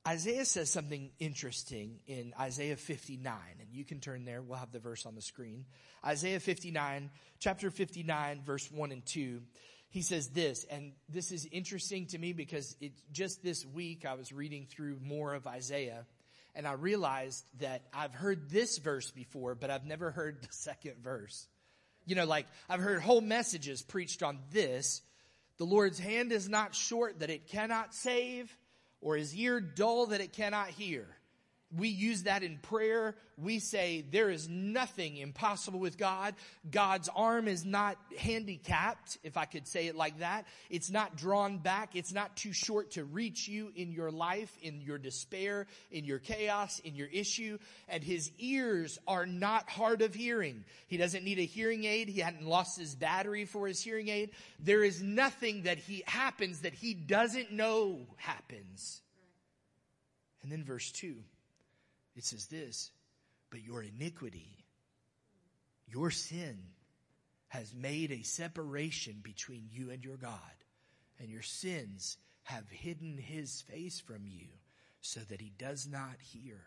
Isaiah 0.07 0.45
says 0.45 0.69
something 0.69 1.09
interesting 1.17 1.99
in 2.05 2.31
Isaiah 2.39 2.75
59, 2.75 3.33
and 3.59 3.69
you 3.71 3.83
can 3.83 3.99
turn 3.99 4.23
there. 4.23 4.39
We'll 4.39 4.59
have 4.59 4.71
the 4.71 4.79
verse 4.79 5.07
on 5.07 5.15
the 5.15 5.21
screen. 5.21 5.65
Isaiah 6.05 6.39
59, 6.39 7.09
chapter 7.39 7.71
59, 7.71 8.43
verse 8.45 8.71
1 8.71 8.91
and 8.91 9.03
2. 9.03 9.41
He 9.89 10.03
says 10.03 10.27
this, 10.27 10.63
and 10.65 10.91
this 11.09 11.31
is 11.31 11.47
interesting 11.51 12.05
to 12.07 12.19
me 12.19 12.33
because 12.33 12.75
it, 12.79 12.91
just 13.11 13.41
this 13.41 13.65
week 13.65 14.05
I 14.05 14.13
was 14.13 14.31
reading 14.31 14.67
through 14.69 14.99
more 15.01 15.33
of 15.33 15.47
Isaiah, 15.47 16.05
and 16.53 16.67
I 16.67 16.73
realized 16.73 17.43
that 17.59 17.81
I've 17.91 18.13
heard 18.13 18.51
this 18.51 18.77
verse 18.77 19.09
before, 19.09 19.55
but 19.55 19.71
I've 19.71 19.85
never 19.85 20.11
heard 20.11 20.39
the 20.43 20.47
second 20.51 20.97
verse. 21.01 21.47
You 22.05 22.13
know, 22.13 22.25
like 22.25 22.45
I've 22.69 22.79
heard 22.79 23.01
whole 23.01 23.21
messages 23.21 23.81
preached 23.81 24.21
on 24.21 24.37
this. 24.51 25.01
The 25.57 25.63
Lord's 25.63 25.97
hand 25.97 26.31
is 26.31 26.47
not 26.47 26.75
short 26.75 27.21
that 27.21 27.31
it 27.31 27.47
cannot 27.47 27.95
save 27.95 28.55
or 29.05 29.15
his 29.15 29.35
ear 29.35 29.61
dull 29.61 30.07
that 30.07 30.19
it 30.19 30.33
cannot 30.33 30.67
hear. 30.67 31.05
We 31.75 31.89
use 31.89 32.23
that 32.23 32.43
in 32.43 32.57
prayer. 32.57 33.15
We 33.37 33.59
say 33.59 34.05
there 34.11 34.29
is 34.29 34.47
nothing 34.47 35.17
impossible 35.17 35.79
with 35.79 35.97
God. 35.97 36.35
God's 36.69 37.09
arm 37.13 37.47
is 37.47 37.65
not 37.65 37.97
handicapped, 38.17 39.17
if 39.23 39.35
I 39.35 39.45
could 39.45 39.67
say 39.67 39.87
it 39.87 39.95
like 39.95 40.19
that. 40.19 40.45
It's 40.69 40.89
not 40.89 41.17
drawn 41.17 41.57
back. 41.57 41.95
It's 41.95 42.13
not 42.13 42.37
too 42.37 42.53
short 42.53 42.91
to 42.91 43.03
reach 43.03 43.47
you 43.47 43.71
in 43.75 43.91
your 43.91 44.11
life, 44.11 44.55
in 44.61 44.79
your 44.79 44.97
despair, 44.97 45.67
in 45.91 46.05
your 46.05 46.19
chaos, 46.19 46.79
in 46.79 46.95
your 46.95 47.07
issue. 47.07 47.57
And 47.89 48.03
his 48.03 48.31
ears 48.37 48.99
are 49.07 49.25
not 49.25 49.69
hard 49.69 50.01
of 50.01 50.13
hearing. 50.13 50.63
He 50.87 50.97
doesn't 50.97 51.25
need 51.25 51.39
a 51.39 51.45
hearing 51.45 51.83
aid. 51.83 52.07
He 52.07 52.21
hadn't 52.21 52.45
lost 52.45 52.79
his 52.79 52.95
battery 52.95 53.45
for 53.45 53.67
his 53.67 53.81
hearing 53.81 54.07
aid. 54.07 54.29
There 54.59 54.83
is 54.83 55.01
nothing 55.01 55.63
that 55.63 55.79
he 55.79 56.03
happens 56.05 56.61
that 56.61 56.73
he 56.73 56.93
doesn't 56.93 57.51
know 57.51 58.01
happens. 58.17 59.01
And 60.43 60.51
then 60.51 60.63
verse 60.63 60.91
two. 60.91 61.15
It 62.15 62.23
says 62.23 62.47
this, 62.47 62.91
but 63.51 63.61
your 63.61 63.83
iniquity, 63.83 64.65
your 65.87 66.11
sin 66.11 66.57
has 67.49 67.73
made 67.73 68.11
a 68.11 68.23
separation 68.23 69.19
between 69.21 69.67
you 69.69 69.91
and 69.91 70.03
your 70.03 70.17
God, 70.17 70.39
and 71.19 71.29
your 71.29 71.41
sins 71.41 72.17
have 72.43 72.69
hidden 72.69 73.17
his 73.17 73.61
face 73.61 73.99
from 73.99 74.25
you 74.25 74.47
so 75.01 75.19
that 75.29 75.41
he 75.41 75.51
does 75.57 75.87
not 75.87 76.15
hear. 76.19 76.61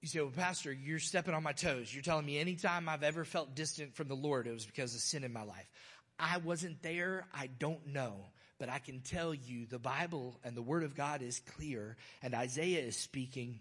You 0.00 0.08
say, 0.08 0.20
well, 0.20 0.30
Pastor, 0.30 0.72
you're 0.72 0.98
stepping 0.98 1.32
on 1.32 1.44
my 1.44 1.52
toes. 1.52 1.94
You're 1.94 2.02
telling 2.02 2.26
me 2.26 2.38
anytime 2.38 2.88
I've 2.88 3.04
ever 3.04 3.24
felt 3.24 3.54
distant 3.54 3.94
from 3.94 4.08
the 4.08 4.16
Lord, 4.16 4.48
it 4.48 4.52
was 4.52 4.66
because 4.66 4.96
of 4.96 5.00
sin 5.00 5.22
in 5.22 5.32
my 5.32 5.44
life. 5.44 5.70
I 6.18 6.38
wasn't 6.38 6.82
there. 6.82 7.24
I 7.32 7.46
don't 7.46 7.86
know. 7.86 8.26
But 8.62 8.68
I 8.68 8.78
can 8.78 9.00
tell 9.00 9.34
you 9.34 9.66
the 9.66 9.80
Bible 9.80 10.38
and 10.44 10.56
the 10.56 10.62
Word 10.62 10.84
of 10.84 10.94
God 10.94 11.20
is 11.20 11.40
clear, 11.56 11.96
and 12.22 12.32
Isaiah 12.32 12.78
is 12.78 12.96
speaking 12.96 13.58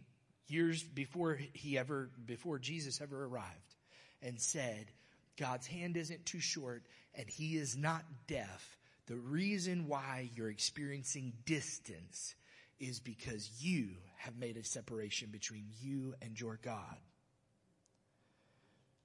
years 0.47 0.83
before 0.83 1.39
he 1.53 1.75
ever, 1.75 2.11
before 2.23 2.59
Jesus 2.59 3.01
ever 3.01 3.25
arrived, 3.25 3.75
and 4.21 4.39
said, 4.39 4.91
God's 5.39 5.65
hand 5.65 5.97
isn't 5.97 6.27
too 6.27 6.39
short, 6.39 6.83
and 7.15 7.27
he 7.27 7.57
is 7.57 7.75
not 7.75 8.03
deaf. 8.27 8.77
The 9.07 9.15
reason 9.15 9.87
why 9.87 10.29
you're 10.35 10.51
experiencing 10.51 11.33
distance 11.47 12.35
is 12.79 12.99
because 12.99 13.49
you 13.59 13.87
have 14.17 14.37
made 14.37 14.55
a 14.55 14.63
separation 14.63 15.29
between 15.31 15.65
you 15.81 16.13
and 16.21 16.39
your 16.39 16.59
God. 16.61 16.97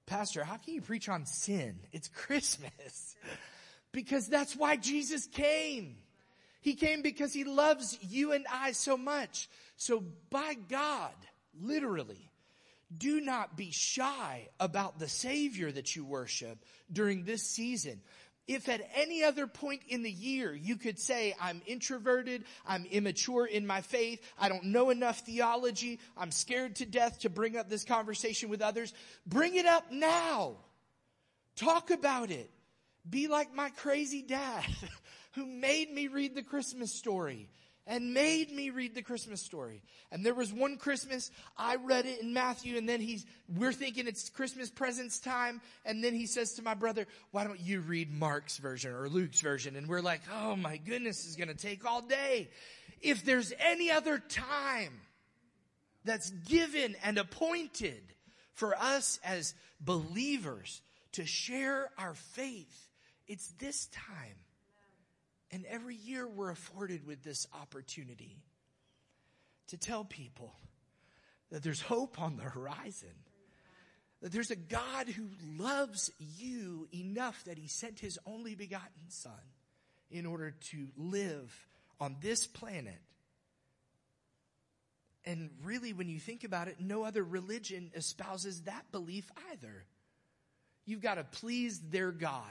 Pastor, 0.04 0.44
how 0.44 0.58
can 0.58 0.74
you 0.74 0.82
preach 0.82 1.08
on 1.08 1.24
sin? 1.24 1.78
It's 1.90 2.08
Christmas. 2.08 3.16
Because 3.92 4.28
that's 4.28 4.54
why 4.54 4.76
Jesus 4.76 5.26
came. 5.26 5.96
He 6.60 6.74
came 6.74 7.02
because 7.02 7.32
he 7.32 7.44
loves 7.44 7.98
you 8.02 8.32
and 8.32 8.44
I 8.52 8.72
so 8.72 8.96
much. 8.96 9.48
So 9.76 10.02
by 10.30 10.54
God, 10.68 11.14
literally, 11.60 12.30
do 12.96 13.20
not 13.20 13.56
be 13.56 13.70
shy 13.72 14.48
about 14.60 14.98
the 14.98 15.08
Savior 15.08 15.70
that 15.70 15.96
you 15.96 16.04
worship 16.04 16.58
during 16.92 17.24
this 17.24 17.42
season. 17.42 18.00
If 18.46 18.68
at 18.68 18.80
any 18.94 19.24
other 19.24 19.48
point 19.48 19.82
in 19.88 20.02
the 20.02 20.10
year 20.10 20.54
you 20.54 20.76
could 20.76 21.00
say, 21.00 21.34
I'm 21.40 21.62
introverted, 21.66 22.44
I'm 22.66 22.86
immature 22.86 23.44
in 23.44 23.66
my 23.66 23.80
faith, 23.80 24.20
I 24.38 24.48
don't 24.48 24.66
know 24.66 24.90
enough 24.90 25.20
theology, 25.20 25.98
I'm 26.16 26.30
scared 26.30 26.76
to 26.76 26.86
death 26.86 27.20
to 27.20 27.30
bring 27.30 27.56
up 27.56 27.68
this 27.68 27.84
conversation 27.84 28.48
with 28.48 28.62
others, 28.62 28.94
bring 29.26 29.56
it 29.56 29.66
up 29.66 29.90
now. 29.90 30.58
Talk 31.56 31.90
about 31.90 32.30
it. 32.30 32.50
Be 33.08 33.28
like 33.28 33.54
my 33.54 33.70
crazy 33.70 34.22
dad 34.22 34.64
who 35.34 35.46
made 35.46 35.92
me 35.92 36.08
read 36.08 36.34
the 36.34 36.42
Christmas 36.42 36.92
story 36.92 37.48
and 37.86 38.12
made 38.12 38.50
me 38.50 38.70
read 38.70 38.94
the 38.94 39.02
Christmas 39.02 39.40
story. 39.40 39.82
And 40.10 40.26
there 40.26 40.34
was 40.34 40.52
one 40.52 40.76
Christmas, 40.76 41.30
I 41.56 41.76
read 41.76 42.04
it 42.04 42.20
in 42.20 42.32
Matthew 42.32 42.76
and 42.76 42.88
then 42.88 43.00
he's, 43.00 43.24
we're 43.56 43.72
thinking 43.72 44.08
it's 44.08 44.28
Christmas 44.28 44.70
presents 44.70 45.20
time. 45.20 45.60
And 45.84 46.02
then 46.02 46.12
he 46.12 46.26
says 46.26 46.54
to 46.54 46.62
my 46.62 46.74
brother, 46.74 47.06
why 47.30 47.44
don't 47.44 47.60
you 47.60 47.80
read 47.80 48.12
Mark's 48.12 48.58
version 48.58 48.92
or 48.92 49.08
Luke's 49.08 49.40
version? 49.40 49.76
And 49.76 49.88
we're 49.88 50.00
like, 50.00 50.22
oh 50.34 50.56
my 50.56 50.78
goodness, 50.78 51.26
is 51.26 51.36
going 51.36 51.48
to 51.48 51.54
take 51.54 51.84
all 51.84 52.02
day. 52.02 52.48
If 53.00 53.24
there's 53.24 53.52
any 53.60 53.90
other 53.90 54.18
time 54.18 55.00
that's 56.04 56.30
given 56.30 56.96
and 57.04 57.18
appointed 57.18 58.02
for 58.52 58.74
us 58.74 59.20
as 59.22 59.54
believers 59.80 60.82
to 61.12 61.24
share 61.24 61.90
our 61.98 62.14
faith, 62.14 62.85
it's 63.26 63.48
this 63.58 63.86
time. 63.86 64.36
And 65.50 65.64
every 65.66 65.96
year 65.96 66.26
we're 66.26 66.50
afforded 66.50 67.06
with 67.06 67.22
this 67.22 67.46
opportunity 67.54 68.36
to 69.68 69.76
tell 69.76 70.04
people 70.04 70.54
that 71.50 71.62
there's 71.62 71.80
hope 71.80 72.20
on 72.20 72.36
the 72.36 72.42
horizon. 72.42 73.14
That 74.22 74.32
there's 74.32 74.50
a 74.50 74.56
God 74.56 75.08
who 75.08 75.28
loves 75.58 76.10
you 76.18 76.88
enough 76.92 77.44
that 77.44 77.58
he 77.58 77.68
sent 77.68 78.00
his 78.00 78.18
only 78.26 78.54
begotten 78.54 79.08
son 79.08 79.32
in 80.10 80.26
order 80.26 80.54
to 80.70 80.88
live 80.96 81.54
on 82.00 82.16
this 82.20 82.46
planet. 82.46 82.98
And 85.24 85.50
really, 85.64 85.92
when 85.92 86.08
you 86.08 86.20
think 86.20 86.44
about 86.44 86.68
it, 86.68 86.76
no 86.80 87.02
other 87.02 87.22
religion 87.22 87.90
espouses 87.94 88.62
that 88.62 88.90
belief 88.92 89.30
either. 89.52 89.84
You've 90.86 91.02
got 91.02 91.16
to 91.16 91.24
please 91.24 91.80
their 91.90 92.12
God. 92.12 92.42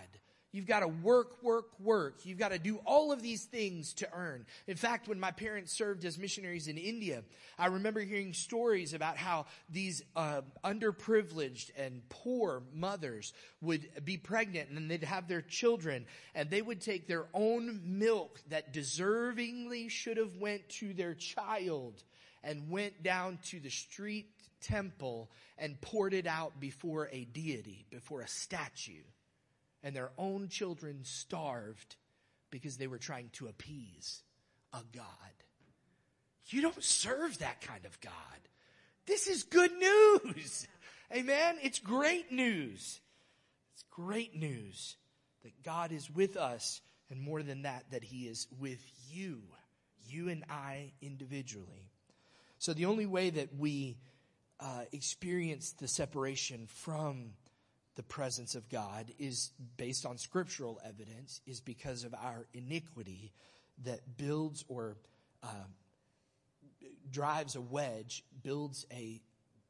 You've 0.56 0.68
got 0.68 0.80
to 0.80 0.88
work, 0.88 1.44
work, 1.44 1.78
work. 1.82 2.20
You've 2.24 2.38
got 2.38 2.54
to 2.54 2.58
do 2.58 2.80
all 2.86 3.12
of 3.12 3.22
these 3.22 3.44
things 3.44 3.94
to 3.96 4.08
earn. 4.13 4.46
In 4.68 4.78
fact, 4.78 5.10
when 5.10 5.20
my 5.20 5.32
parents 5.32 5.74
served 5.74 6.06
as 6.06 6.18
missionaries 6.18 6.70
in 6.70 6.78
India, 6.78 7.24
I 7.60 7.65
remember 7.65 8.00
hearing 8.00 8.32
stories 8.32 8.94
about 8.94 9.18
how 9.18 9.48
these 9.70 10.02
uh, 10.15 10.44
underprivileged 10.63 11.72
and 11.78 12.08
poor 12.08 12.63
mothers 12.74 13.34
would 13.60 13.86
be 14.06 14.15
pregnant 14.15 14.70
and 14.70 14.89
they'd 14.89 15.04
have 15.04 15.28
their 15.28 15.41
children 15.41 16.06
and 16.34 16.50
they 16.50 16.62
would 16.62 16.80
take 16.80 17.06
their 17.06 17.26
own 17.34 17.82
milk 17.84 18.39
that 18.48 18.74
deservingly 18.74 19.89
should 19.89 20.15
have 20.15 20.38
went 20.38 20.70
to 20.70 20.94
their 20.94 21.15
child 21.15 22.02
and 22.46 22.70
went 22.70 23.04
down 23.04 23.39
to 23.50 23.60
the 23.60 23.70
street 23.70 24.30
temple 24.62 25.30
and 25.58 25.82
poured 25.82 26.13
it 26.13 26.28
out 26.28 26.62
before 26.62 27.10
a 27.12 27.26
deity, 27.26 27.86
before 27.89 28.22
a 28.22 28.28
statue 28.30 29.04
and 29.86 29.95
their 29.95 30.10
own 30.17 30.50
children 30.50 31.02
starved 31.04 31.95
because 32.50 32.78
they 32.78 32.88
were 32.88 32.98
trying 32.98 33.30
to 33.34 33.48
appease 33.48 34.24
a 34.74 34.82
God. 34.91 35.06
You 36.48 36.63
don't 36.63 36.84
serve 36.84 37.38
that 37.38 37.62
kind 37.62 37.86
of 37.86 38.02
God. 38.02 38.12
This 39.06 39.28
is 39.28 39.43
good 39.43 39.71
news. 39.71 40.67
Amen. 41.15 41.58
It's 41.62 41.78
great 41.78 42.32
news. 42.32 43.00
It's 43.76 43.84
great 43.91 44.36
news 44.36 44.98
that 45.43 45.63
God 45.63 45.91
is 45.91 46.10
with 46.10 46.36
us 46.36 46.82
and 47.12 47.21
more 47.21 47.43
than 47.43 47.62
that, 47.62 47.86
that 47.91 48.04
he 48.04 48.24
is 48.28 48.48
with 48.60 48.82
you, 49.12 49.43
you 50.08 50.30
and 50.30 50.43
I 50.50 50.93
individually. 51.00 51.91
So 52.58 52.74
the 52.74 52.86
only 52.86 53.06
way 53.06 53.30
that 53.30 53.56
we 53.56 53.98
uh, 54.60 54.86
experience 54.91 55.74
the 55.74 55.88
separation 55.88 56.65
from 56.65 57.34
the 57.96 58.04
presence 58.04 58.56
of 58.56 58.70
God 58.70 59.12
is 59.20 59.52
based 59.78 60.06
on 60.06 60.18
scriptural 60.18 60.82
evidence 60.86 61.42
is 61.46 61.62
because 61.62 62.04
of 62.04 62.14
our 62.14 62.46
iniquity 62.54 63.32
that 63.84 64.18
builds 64.18 64.66
or 64.68 64.98
uh, 65.44 65.68
drives 67.10 67.56
a 67.56 67.62
wedge, 67.62 68.24
builds 68.44 68.86
a 68.92 69.22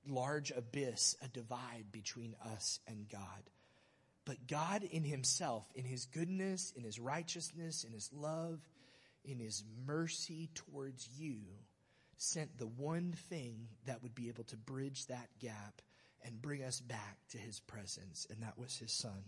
large 0.08 0.52
abyss, 0.52 1.16
a 1.24 1.28
divide 1.28 1.86
between 1.92 2.36
us 2.44 2.80
and 2.88 3.08
God. 3.10 3.22
But 4.26 4.48
God 4.48 4.84
in 4.84 5.04
himself, 5.04 5.66
in 5.76 5.86
his 5.86 6.06
goodness, 6.06 6.74
in 6.76 6.84
his 6.84 7.00
righteousness, 7.00 7.84
in 7.84 7.92
his 7.92 8.10
love, 8.12 8.60
in 9.24 9.40
his 9.40 9.64
mercy 9.86 10.50
towards 10.56 11.08
you, 11.18 11.42
sent 12.18 12.58
the 12.58 12.68
one 12.68 13.14
thing 13.30 13.68
that 13.86 14.02
would 14.02 14.16
be 14.16 14.30
able 14.30 14.46
to 14.46 14.58
bridge 14.58 15.06
that 15.08 15.30
gap 15.40 15.82
and 16.26 16.42
bring 16.42 16.64
us 16.64 16.82
back 16.82 17.18
to 17.30 17.38
his 17.38 17.60
presence, 17.60 18.28
and 18.30 18.42
that 18.42 18.58
was 18.58 18.78
his 18.78 18.92
son. 18.92 19.24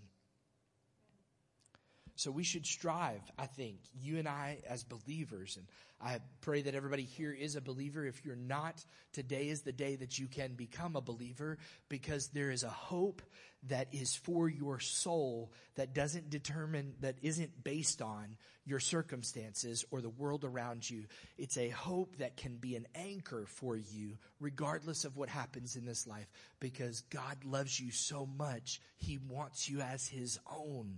So 2.17 2.31
we 2.31 2.43
should 2.43 2.65
strive, 2.65 3.21
I 3.37 3.45
think, 3.45 3.77
you 3.93 4.17
and 4.17 4.27
I 4.27 4.57
as 4.67 4.83
believers. 4.83 5.55
And 5.55 5.67
I 6.01 6.19
pray 6.41 6.63
that 6.63 6.73
everybody 6.73 7.03
here 7.03 7.31
is 7.31 7.55
a 7.55 7.61
believer. 7.61 8.03
If 8.03 8.25
you're 8.25 8.35
not, 8.35 8.83
today 9.13 9.49
is 9.49 9.61
the 9.61 9.71
day 9.71 9.97
that 9.97 10.17
you 10.17 10.25
can 10.25 10.55
become 10.55 10.95
a 10.95 11.01
believer 11.01 11.59
because 11.89 12.29
there 12.29 12.49
is 12.49 12.63
a 12.63 12.69
hope 12.69 13.21
that 13.67 13.89
is 13.91 14.15
for 14.15 14.49
your 14.49 14.79
soul 14.79 15.51
that 15.75 15.93
doesn't 15.93 16.31
determine, 16.31 16.95
that 17.01 17.17
isn't 17.21 17.63
based 17.63 18.01
on 18.01 18.35
your 18.65 18.79
circumstances 18.79 19.85
or 19.91 20.01
the 20.01 20.09
world 20.09 20.43
around 20.43 20.89
you. 20.89 21.05
It's 21.37 21.57
a 21.57 21.69
hope 21.69 22.17
that 22.17 22.35
can 22.35 22.55
be 22.55 22.75
an 22.75 22.87
anchor 22.95 23.45
for 23.45 23.77
you 23.77 24.17
regardless 24.39 25.05
of 25.05 25.17
what 25.17 25.29
happens 25.29 25.75
in 25.75 25.85
this 25.85 26.07
life 26.07 26.27
because 26.59 27.01
God 27.11 27.45
loves 27.45 27.79
you 27.79 27.91
so 27.91 28.25
much. 28.25 28.81
He 28.97 29.19
wants 29.19 29.69
you 29.69 29.81
as 29.81 30.07
His 30.07 30.39
own. 30.51 30.97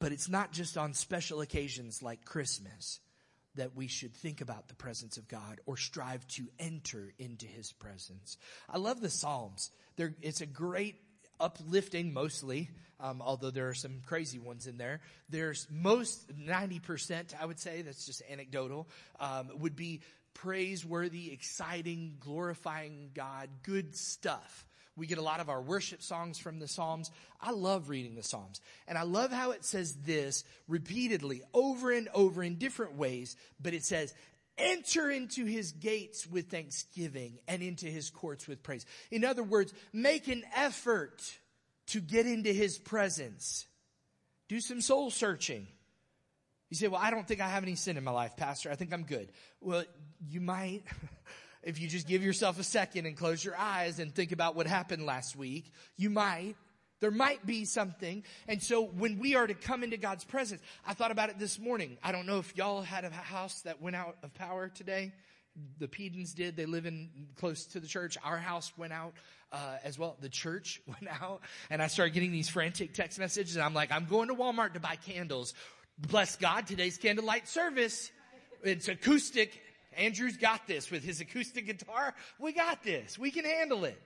But 0.00 0.12
it's 0.12 0.28
not 0.28 0.52
just 0.52 0.76
on 0.76 0.92
special 0.94 1.40
occasions 1.40 2.02
like 2.02 2.24
Christmas. 2.24 3.00
that 3.56 3.76
we 3.76 3.86
should 3.86 4.14
think 4.14 4.40
about 4.40 4.68
the 4.68 4.74
presence 4.74 5.16
of 5.16 5.28
God 5.28 5.60
or 5.66 5.76
strive 5.76 6.26
to 6.28 6.48
enter 6.58 7.12
into 7.18 7.46
his 7.46 7.72
presence. 7.72 8.36
I 8.68 8.78
love 8.78 9.00
the 9.00 9.10
Psalms. 9.10 9.70
They're, 9.96 10.14
it's 10.22 10.40
a 10.40 10.46
great 10.46 10.96
uplifting 11.40 12.12
mostly, 12.12 12.70
um, 13.00 13.22
although 13.22 13.50
there 13.50 13.68
are 13.68 13.74
some 13.74 14.00
crazy 14.06 14.38
ones 14.38 14.66
in 14.66 14.76
there. 14.76 15.00
There's 15.28 15.66
most 15.70 16.36
90%, 16.36 17.34
I 17.40 17.46
would 17.46 17.58
say, 17.58 17.82
that's 17.82 18.06
just 18.06 18.22
anecdotal, 18.30 18.88
um, 19.20 19.50
would 19.58 19.76
be 19.76 20.00
praiseworthy, 20.34 21.32
exciting, 21.32 22.16
glorifying 22.18 23.10
God, 23.14 23.48
good 23.62 23.94
stuff. 23.96 24.66
We 24.96 25.06
get 25.06 25.18
a 25.18 25.22
lot 25.22 25.40
of 25.40 25.48
our 25.48 25.60
worship 25.60 26.02
songs 26.02 26.38
from 26.38 26.58
the 26.60 26.68
Psalms. 26.68 27.10
I 27.40 27.50
love 27.50 27.88
reading 27.88 28.14
the 28.14 28.22
Psalms. 28.22 28.60
And 28.86 28.96
I 28.96 29.02
love 29.02 29.32
how 29.32 29.50
it 29.50 29.64
says 29.64 29.94
this 30.04 30.44
repeatedly 30.68 31.42
over 31.52 31.90
and 31.90 32.08
over 32.14 32.42
in 32.42 32.56
different 32.56 32.96
ways, 32.96 33.36
but 33.60 33.74
it 33.74 33.84
says, 33.84 34.14
enter 34.56 35.10
into 35.10 35.44
his 35.46 35.72
gates 35.72 36.26
with 36.26 36.48
thanksgiving 36.48 37.38
and 37.48 37.62
into 37.62 37.86
his 37.86 38.10
courts 38.10 38.46
with 38.46 38.62
praise. 38.62 38.86
In 39.10 39.24
other 39.24 39.42
words, 39.42 39.72
make 39.92 40.28
an 40.28 40.44
effort 40.54 41.38
to 41.88 42.00
get 42.00 42.26
into 42.26 42.52
his 42.52 42.78
presence. 42.78 43.66
Do 44.48 44.60
some 44.60 44.80
soul 44.80 45.10
searching. 45.10 45.66
You 46.70 46.76
say, 46.76 46.88
well, 46.88 47.00
I 47.02 47.10
don't 47.10 47.26
think 47.26 47.40
I 47.40 47.48
have 47.48 47.62
any 47.62 47.74
sin 47.74 47.96
in 47.96 48.04
my 48.04 48.10
life, 48.10 48.36
pastor. 48.36 48.70
I 48.70 48.76
think 48.76 48.92
I'm 48.92 49.04
good. 49.04 49.30
Well, 49.60 49.84
you 50.28 50.40
might. 50.40 50.84
if 51.64 51.80
you 51.80 51.88
just 51.88 52.06
give 52.06 52.22
yourself 52.22 52.58
a 52.60 52.64
second 52.64 53.06
and 53.06 53.16
close 53.16 53.44
your 53.44 53.56
eyes 53.56 53.98
and 53.98 54.14
think 54.14 54.32
about 54.32 54.54
what 54.54 54.66
happened 54.66 55.06
last 55.06 55.36
week, 55.36 55.72
you 55.96 56.10
might. 56.10 56.56
There 57.00 57.10
might 57.10 57.44
be 57.44 57.64
something. 57.64 58.22
And 58.48 58.62
so 58.62 58.82
when 58.82 59.18
we 59.18 59.34
are 59.34 59.46
to 59.46 59.54
come 59.54 59.82
into 59.82 59.96
God's 59.96 60.24
presence, 60.24 60.62
I 60.86 60.94
thought 60.94 61.10
about 61.10 61.28
it 61.28 61.38
this 61.38 61.58
morning. 61.58 61.98
I 62.02 62.12
don't 62.12 62.26
know 62.26 62.38
if 62.38 62.56
y'all 62.56 62.82
had 62.82 63.04
a 63.04 63.10
house 63.10 63.62
that 63.62 63.82
went 63.82 63.96
out 63.96 64.16
of 64.22 64.32
power 64.34 64.68
today. 64.68 65.12
The 65.78 65.88
Pedens 65.88 66.34
did. 66.34 66.56
They 66.56 66.66
live 66.66 66.86
in 66.86 67.10
close 67.36 67.66
to 67.66 67.80
the 67.80 67.86
church. 67.86 68.16
Our 68.24 68.38
house 68.38 68.72
went 68.76 68.92
out 68.92 69.14
uh, 69.52 69.76
as 69.84 69.98
well. 69.98 70.16
The 70.20 70.28
church 70.28 70.80
went 70.86 71.08
out, 71.22 71.42
and 71.70 71.82
I 71.82 71.86
started 71.86 72.14
getting 72.14 72.32
these 72.32 72.48
frantic 72.48 72.92
text 72.92 73.18
messages. 73.18 73.56
And 73.56 73.64
I'm 73.64 73.74
like, 73.74 73.92
I'm 73.92 74.06
going 74.06 74.28
to 74.28 74.34
Walmart 74.34 74.74
to 74.74 74.80
buy 74.80 74.96
candles. 74.96 75.54
Bless 75.98 76.36
God, 76.36 76.66
today's 76.66 76.96
candlelight 76.96 77.46
service. 77.48 78.10
It's 78.62 78.88
acoustic 78.88 79.60
Andrew's 79.96 80.36
got 80.36 80.66
this 80.66 80.90
with 80.90 81.04
his 81.04 81.20
acoustic 81.20 81.66
guitar. 81.66 82.14
We 82.38 82.52
got 82.52 82.82
this. 82.82 83.18
We 83.18 83.30
can 83.30 83.44
handle 83.44 83.84
it. 83.84 84.00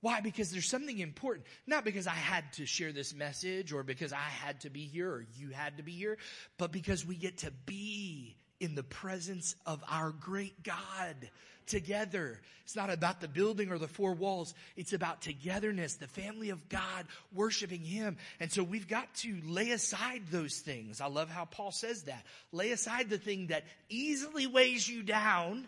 Why? 0.00 0.20
Because 0.20 0.50
there's 0.50 0.68
something 0.68 0.98
important. 0.98 1.46
Not 1.66 1.84
because 1.84 2.06
I 2.06 2.10
had 2.12 2.52
to 2.54 2.66
share 2.66 2.92
this 2.92 3.14
message 3.14 3.72
or 3.72 3.82
because 3.82 4.12
I 4.12 4.16
had 4.16 4.60
to 4.60 4.70
be 4.70 4.84
here 4.84 5.10
or 5.10 5.26
you 5.36 5.50
had 5.50 5.78
to 5.78 5.82
be 5.82 5.92
here, 5.92 6.18
but 6.56 6.70
because 6.70 7.04
we 7.04 7.16
get 7.16 7.38
to 7.38 7.50
be 7.66 8.36
in 8.60 8.74
the 8.74 8.84
presence 8.84 9.56
of 9.66 9.82
our 9.88 10.10
great 10.10 10.62
God 10.62 11.30
together. 11.68 12.40
It's 12.64 12.76
not 12.76 12.90
about 12.90 13.20
the 13.20 13.28
building 13.28 13.70
or 13.70 13.78
the 13.78 13.88
four 13.88 14.12
walls. 14.12 14.52
It's 14.76 14.92
about 14.92 15.22
togetherness, 15.22 15.94
the 15.94 16.06
family 16.06 16.50
of 16.50 16.68
God 16.68 17.06
worshiping 17.32 17.82
Him. 17.82 18.16
And 18.40 18.52
so 18.52 18.62
we've 18.62 18.88
got 18.88 19.14
to 19.16 19.38
lay 19.46 19.70
aside 19.70 20.22
those 20.30 20.58
things. 20.58 21.00
I 21.00 21.06
love 21.06 21.30
how 21.30 21.44
Paul 21.44 21.70
says 21.70 22.02
that. 22.04 22.26
Lay 22.52 22.72
aside 22.72 23.08
the 23.08 23.18
thing 23.18 23.46
that 23.48 23.64
easily 23.88 24.46
weighs 24.46 24.88
you 24.88 25.02
down, 25.02 25.66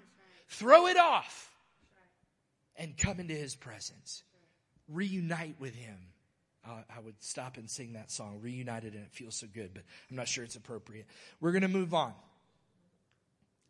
throw 0.49 0.89
it 0.89 0.97
off, 0.97 1.51
and 2.77 2.97
come 2.97 3.21
into 3.21 3.35
His 3.35 3.55
presence. 3.55 4.23
Reunite 4.89 5.57
with 5.61 5.75
Him. 5.75 5.99
Uh, 6.69 6.83
I 6.95 7.01
would 7.01 7.15
stop 7.21 7.57
and 7.57 7.71
sing 7.71 7.95
that 7.95 8.11
song, 8.11 8.41
Reunited, 8.43 8.93
and 8.93 9.05
it 9.05 9.13
feels 9.13 9.37
so 9.37 9.47
good, 9.53 9.71
but 9.73 9.83
I'm 10.11 10.17
not 10.17 10.29
sure 10.29 10.45
it's 10.45 10.57
appropriate. 10.57 11.07
We're 11.41 11.53
going 11.53 11.63
to 11.63 11.69
move 11.69 11.95
on. 11.95 12.13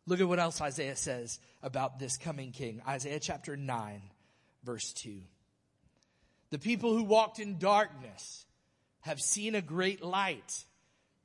Look 0.07 0.19
at 0.19 0.27
what 0.27 0.39
else 0.39 0.61
Isaiah 0.61 0.95
says 0.95 1.39
about 1.61 1.99
this 1.99 2.17
coming 2.17 2.51
king. 2.51 2.81
Isaiah 2.87 3.19
chapter 3.19 3.55
9, 3.55 4.01
verse 4.63 4.93
2. 4.93 5.21
The 6.49 6.59
people 6.59 6.95
who 6.95 7.03
walked 7.03 7.39
in 7.39 7.59
darkness 7.59 8.45
have 9.01 9.21
seen 9.21 9.55
a 9.55 9.61
great 9.61 10.03
light. 10.03 10.65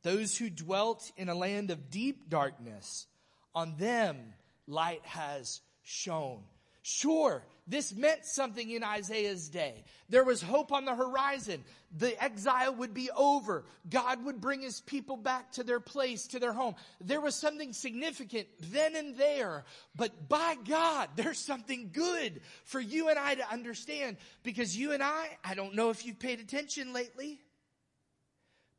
Those 0.02 0.36
who 0.36 0.50
dwelt 0.50 1.10
in 1.16 1.28
a 1.28 1.34
land 1.34 1.70
of 1.70 1.90
deep 1.90 2.28
darkness, 2.28 3.06
on 3.54 3.76
them 3.78 4.34
light 4.66 5.04
has 5.04 5.60
shone. 5.82 6.42
Sure, 6.88 7.44
this 7.66 7.92
meant 7.92 8.24
something 8.24 8.70
in 8.70 8.84
Isaiah's 8.84 9.48
day. 9.48 9.82
There 10.08 10.22
was 10.22 10.40
hope 10.40 10.70
on 10.70 10.84
the 10.84 10.94
horizon. 10.94 11.64
The 11.98 12.22
exile 12.22 12.76
would 12.76 12.94
be 12.94 13.10
over. 13.10 13.64
God 13.90 14.24
would 14.24 14.40
bring 14.40 14.60
his 14.60 14.78
people 14.82 15.16
back 15.16 15.50
to 15.54 15.64
their 15.64 15.80
place, 15.80 16.28
to 16.28 16.38
their 16.38 16.52
home. 16.52 16.76
There 17.00 17.20
was 17.20 17.34
something 17.34 17.72
significant 17.72 18.46
then 18.60 18.94
and 18.94 19.16
there. 19.16 19.64
But 19.96 20.28
by 20.28 20.56
God, 20.64 21.08
there's 21.16 21.40
something 21.40 21.90
good 21.92 22.40
for 22.62 22.78
you 22.78 23.08
and 23.08 23.18
I 23.18 23.34
to 23.34 23.52
understand 23.52 24.16
because 24.44 24.76
you 24.76 24.92
and 24.92 25.02
I, 25.02 25.36
I 25.42 25.54
don't 25.54 25.74
know 25.74 25.90
if 25.90 26.06
you've 26.06 26.20
paid 26.20 26.38
attention 26.38 26.92
lately, 26.92 27.40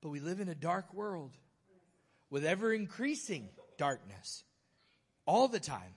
but 0.01 0.11
we 0.11 0.21
live 0.21 0.39
in 0.39 0.47
a 0.47 0.55
dark 0.55 0.93
world 0.93 1.35
with 2.29 2.45
ever 2.45 2.71
increasing 2.71 3.49
darkness 3.77 4.45
all 5.25 5.49
the 5.49 5.59
time 5.59 5.96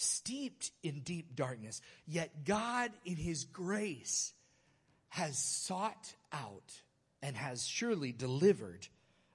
steeped 0.00 0.70
in 0.84 1.00
deep 1.00 1.34
darkness. 1.34 1.80
Yet 2.06 2.44
God, 2.44 2.92
in 3.04 3.16
His 3.16 3.44
grace, 3.44 4.32
has 5.08 5.36
sought 5.36 6.14
out 6.32 6.72
and 7.20 7.36
has 7.36 7.66
surely 7.66 8.12
delivered 8.12 8.86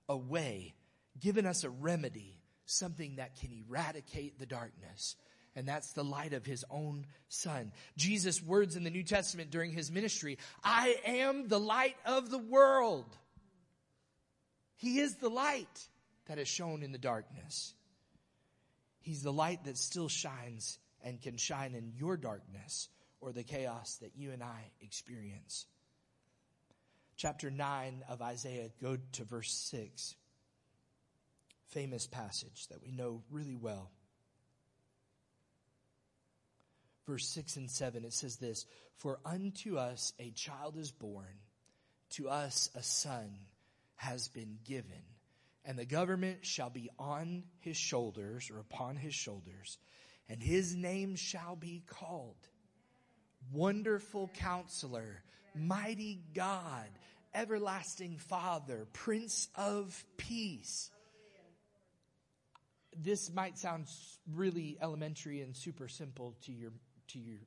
a 0.08 0.16
way, 0.16 0.74
given 1.20 1.46
us 1.46 1.66
a 1.66 1.70
remedy, 1.70 2.40
something 2.66 3.18
that 3.18 3.36
can 3.36 3.52
eradicate 3.68 4.40
the 4.40 4.46
darkness. 4.46 5.18
And 5.56 5.68
that's 5.68 5.92
the 5.92 6.04
light 6.04 6.34
of 6.34 6.46
his 6.46 6.64
own 6.72 7.06
son. 7.28 7.74
Jesus' 7.98 8.42
words 8.42 8.76
in 8.76 8.84
the 8.84 8.90
New 8.90 9.04
Testament 9.04 9.52
during 9.52 9.72
his 9.72 9.92
ministry, 9.92 10.38
I 10.64 10.96
am 11.06 11.48
the 11.48 11.60
light 11.60 11.98
of 12.06 12.32
the 12.32 12.40
world. 12.40 13.06
He 14.78 15.00
is 15.00 15.16
the 15.16 15.30
light 15.30 15.88
that 16.26 16.40
is 16.40 16.48
shown 16.48 16.84
in 16.84 16.92
the 16.92 16.98
darkness. 16.98 17.74
He's 19.04 19.22
the 19.22 19.34
light 19.34 19.66
that 19.66 19.78
still 19.78 20.08
shines 20.08 20.80
and 21.04 21.22
can 21.22 21.36
shine 21.36 21.76
in 21.76 21.92
your 21.98 22.16
darkness 22.16 22.88
or 23.20 23.34
the 23.34 23.44
chaos 23.44 23.98
that 23.98 24.16
you 24.16 24.32
and 24.32 24.42
I 24.42 24.72
experience. 24.80 25.66
Chapter 27.18 27.52
9 27.52 28.06
of 28.08 28.22
Isaiah, 28.22 28.70
go 28.82 28.98
to 29.14 29.24
verse 29.26 29.52
6. 29.72 30.16
Famous 31.68 32.08
passage 32.08 32.68
that 32.70 32.82
we 32.82 32.92
know 32.92 33.24
really 33.30 33.58
well. 33.58 33.92
Verse 37.06 37.28
6 37.28 37.58
and 37.58 37.70
7, 37.70 38.06
it 38.06 38.14
says 38.14 38.38
this 38.38 38.66
For 38.96 39.20
unto 39.26 39.78
us 39.78 40.14
a 40.18 40.32
child 40.32 40.78
is 40.78 40.92
born, 40.92 41.42
to 42.12 42.30
us 42.30 42.70
a 42.74 42.82
son 42.82 43.32
has 43.98 44.30
been 44.30 44.60
given 44.64 45.04
and 45.66 45.78
the 45.78 45.86
government 45.86 46.46
shall 46.46 46.70
be 46.70 46.90
on 47.00 47.44
his 47.60 47.78
shoulders 47.78 48.50
or 48.52 48.60
upon 48.60 48.96
his 48.96 49.14
shoulders, 49.14 49.78
and 50.30 50.42
his 50.42 50.76
name 50.76 51.16
shall 51.16 51.56
be 51.56 51.84
called 51.88 52.36
Wonderful 53.52 54.30
Counselor, 54.36 55.24
Mighty 55.56 56.22
God, 56.34 56.88
Everlasting 57.34 58.18
Father, 58.18 58.88
Prince 58.94 59.48
of 59.56 60.04
Peace. 60.18 60.90
This 62.96 63.34
might 63.34 63.58
sound 63.58 63.88
really 64.34 64.78
elementary 64.82 65.42
and 65.42 65.56
super 65.56 65.88
simple 65.88 66.36
to 66.46 66.52
your, 66.52 66.72
to 67.10 67.20
your 67.20 67.40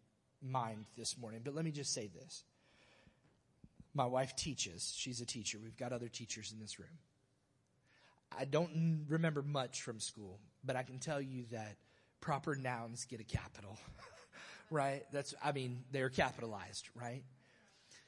mind 0.42 0.86
this 0.96 1.16
morning, 1.18 1.40
but 1.44 1.54
let 1.54 1.64
me 1.64 1.70
just 1.70 1.92
say 1.92 2.08
this. 2.08 2.44
My 3.94 4.06
wife 4.06 4.36
teaches. 4.36 4.92
She's 4.96 5.20
a 5.20 5.26
teacher. 5.26 5.58
We've 5.62 5.76
got 5.76 5.92
other 5.92 6.08
teachers 6.08 6.52
in 6.52 6.60
this 6.60 6.78
room. 6.78 6.98
I 8.36 8.44
don't 8.44 9.06
remember 9.08 9.42
much 9.42 9.82
from 9.82 10.00
school, 10.00 10.40
but 10.64 10.76
I 10.76 10.82
can 10.82 10.98
tell 10.98 11.20
you 11.20 11.44
that 11.52 11.76
proper 12.20 12.54
nouns 12.56 13.04
get 13.04 13.20
a 13.20 13.24
capital, 13.24 13.78
right? 14.70 15.04
That's, 15.12 15.34
I 15.42 15.52
mean, 15.52 15.84
they're 15.92 16.10
capitalized, 16.10 16.88
right? 16.94 17.22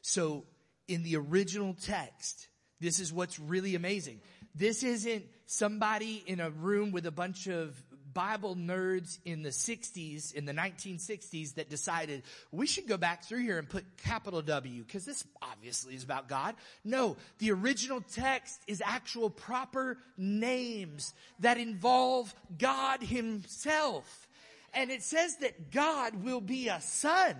So 0.00 0.44
in 0.86 1.02
the 1.02 1.16
original 1.16 1.74
text, 1.74 2.48
this 2.80 3.00
is 3.00 3.12
what's 3.12 3.38
really 3.38 3.74
amazing. 3.74 4.20
This 4.54 4.82
isn't 4.82 5.24
somebody 5.46 6.22
in 6.26 6.40
a 6.40 6.50
room 6.50 6.90
with 6.90 7.06
a 7.06 7.10
bunch 7.10 7.46
of 7.46 7.80
Bible 8.18 8.56
nerds 8.56 9.20
in 9.24 9.44
the 9.44 9.50
60s, 9.50 10.34
in 10.34 10.44
the 10.44 10.52
1960s 10.52 11.54
that 11.54 11.70
decided 11.70 12.24
we 12.50 12.66
should 12.66 12.88
go 12.88 12.96
back 12.96 13.22
through 13.22 13.42
here 13.42 13.58
and 13.58 13.68
put 13.68 13.84
capital 13.96 14.42
W 14.42 14.82
because 14.82 15.04
this 15.04 15.22
obviously 15.40 15.94
is 15.94 16.02
about 16.02 16.28
God. 16.28 16.56
No, 16.82 17.16
the 17.38 17.52
original 17.52 18.00
text 18.00 18.60
is 18.66 18.82
actual 18.84 19.30
proper 19.30 19.98
names 20.16 21.14
that 21.38 21.58
involve 21.58 22.34
God 22.58 23.04
himself. 23.04 24.26
And 24.74 24.90
it 24.90 25.04
says 25.04 25.36
that 25.36 25.70
God 25.70 26.24
will 26.24 26.40
be 26.40 26.66
a 26.66 26.80
son. 26.80 27.36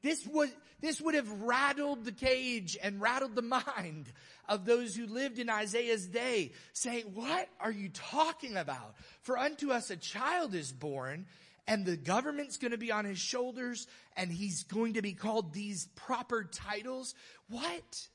This 0.00 0.26
would, 0.28 0.50
this 0.80 1.00
would 1.00 1.14
have 1.14 1.30
rattled 1.42 2.04
the 2.04 2.12
cage 2.12 2.76
and 2.82 3.00
rattled 3.00 3.34
the 3.34 3.42
mind 3.76 4.06
of 4.48 4.64
those 4.64 4.94
who 4.94 5.06
lived 5.06 5.38
in 5.38 5.50
Isaiah's 5.50 6.06
day, 6.06 6.52
saying, 6.72 7.04
What 7.14 7.48
are 7.60 7.70
you 7.70 7.88
talking 7.88 8.56
about? 8.56 8.94
For 9.22 9.38
unto 9.38 9.70
us 9.70 9.90
a 9.90 9.96
child 9.96 10.54
is 10.54 10.72
born, 10.72 11.26
and 11.66 11.84
the 11.84 11.96
government's 11.96 12.56
going 12.56 12.72
to 12.72 12.78
be 12.78 12.92
on 12.92 13.04
his 13.04 13.18
shoulders, 13.18 13.86
and 14.16 14.30
he's 14.30 14.64
going 14.64 14.94
to 14.94 15.02
be 15.02 15.12
called 15.12 15.52
these 15.52 15.86
proper 15.94 16.44
titles. 16.44 17.14
What? 17.48 18.08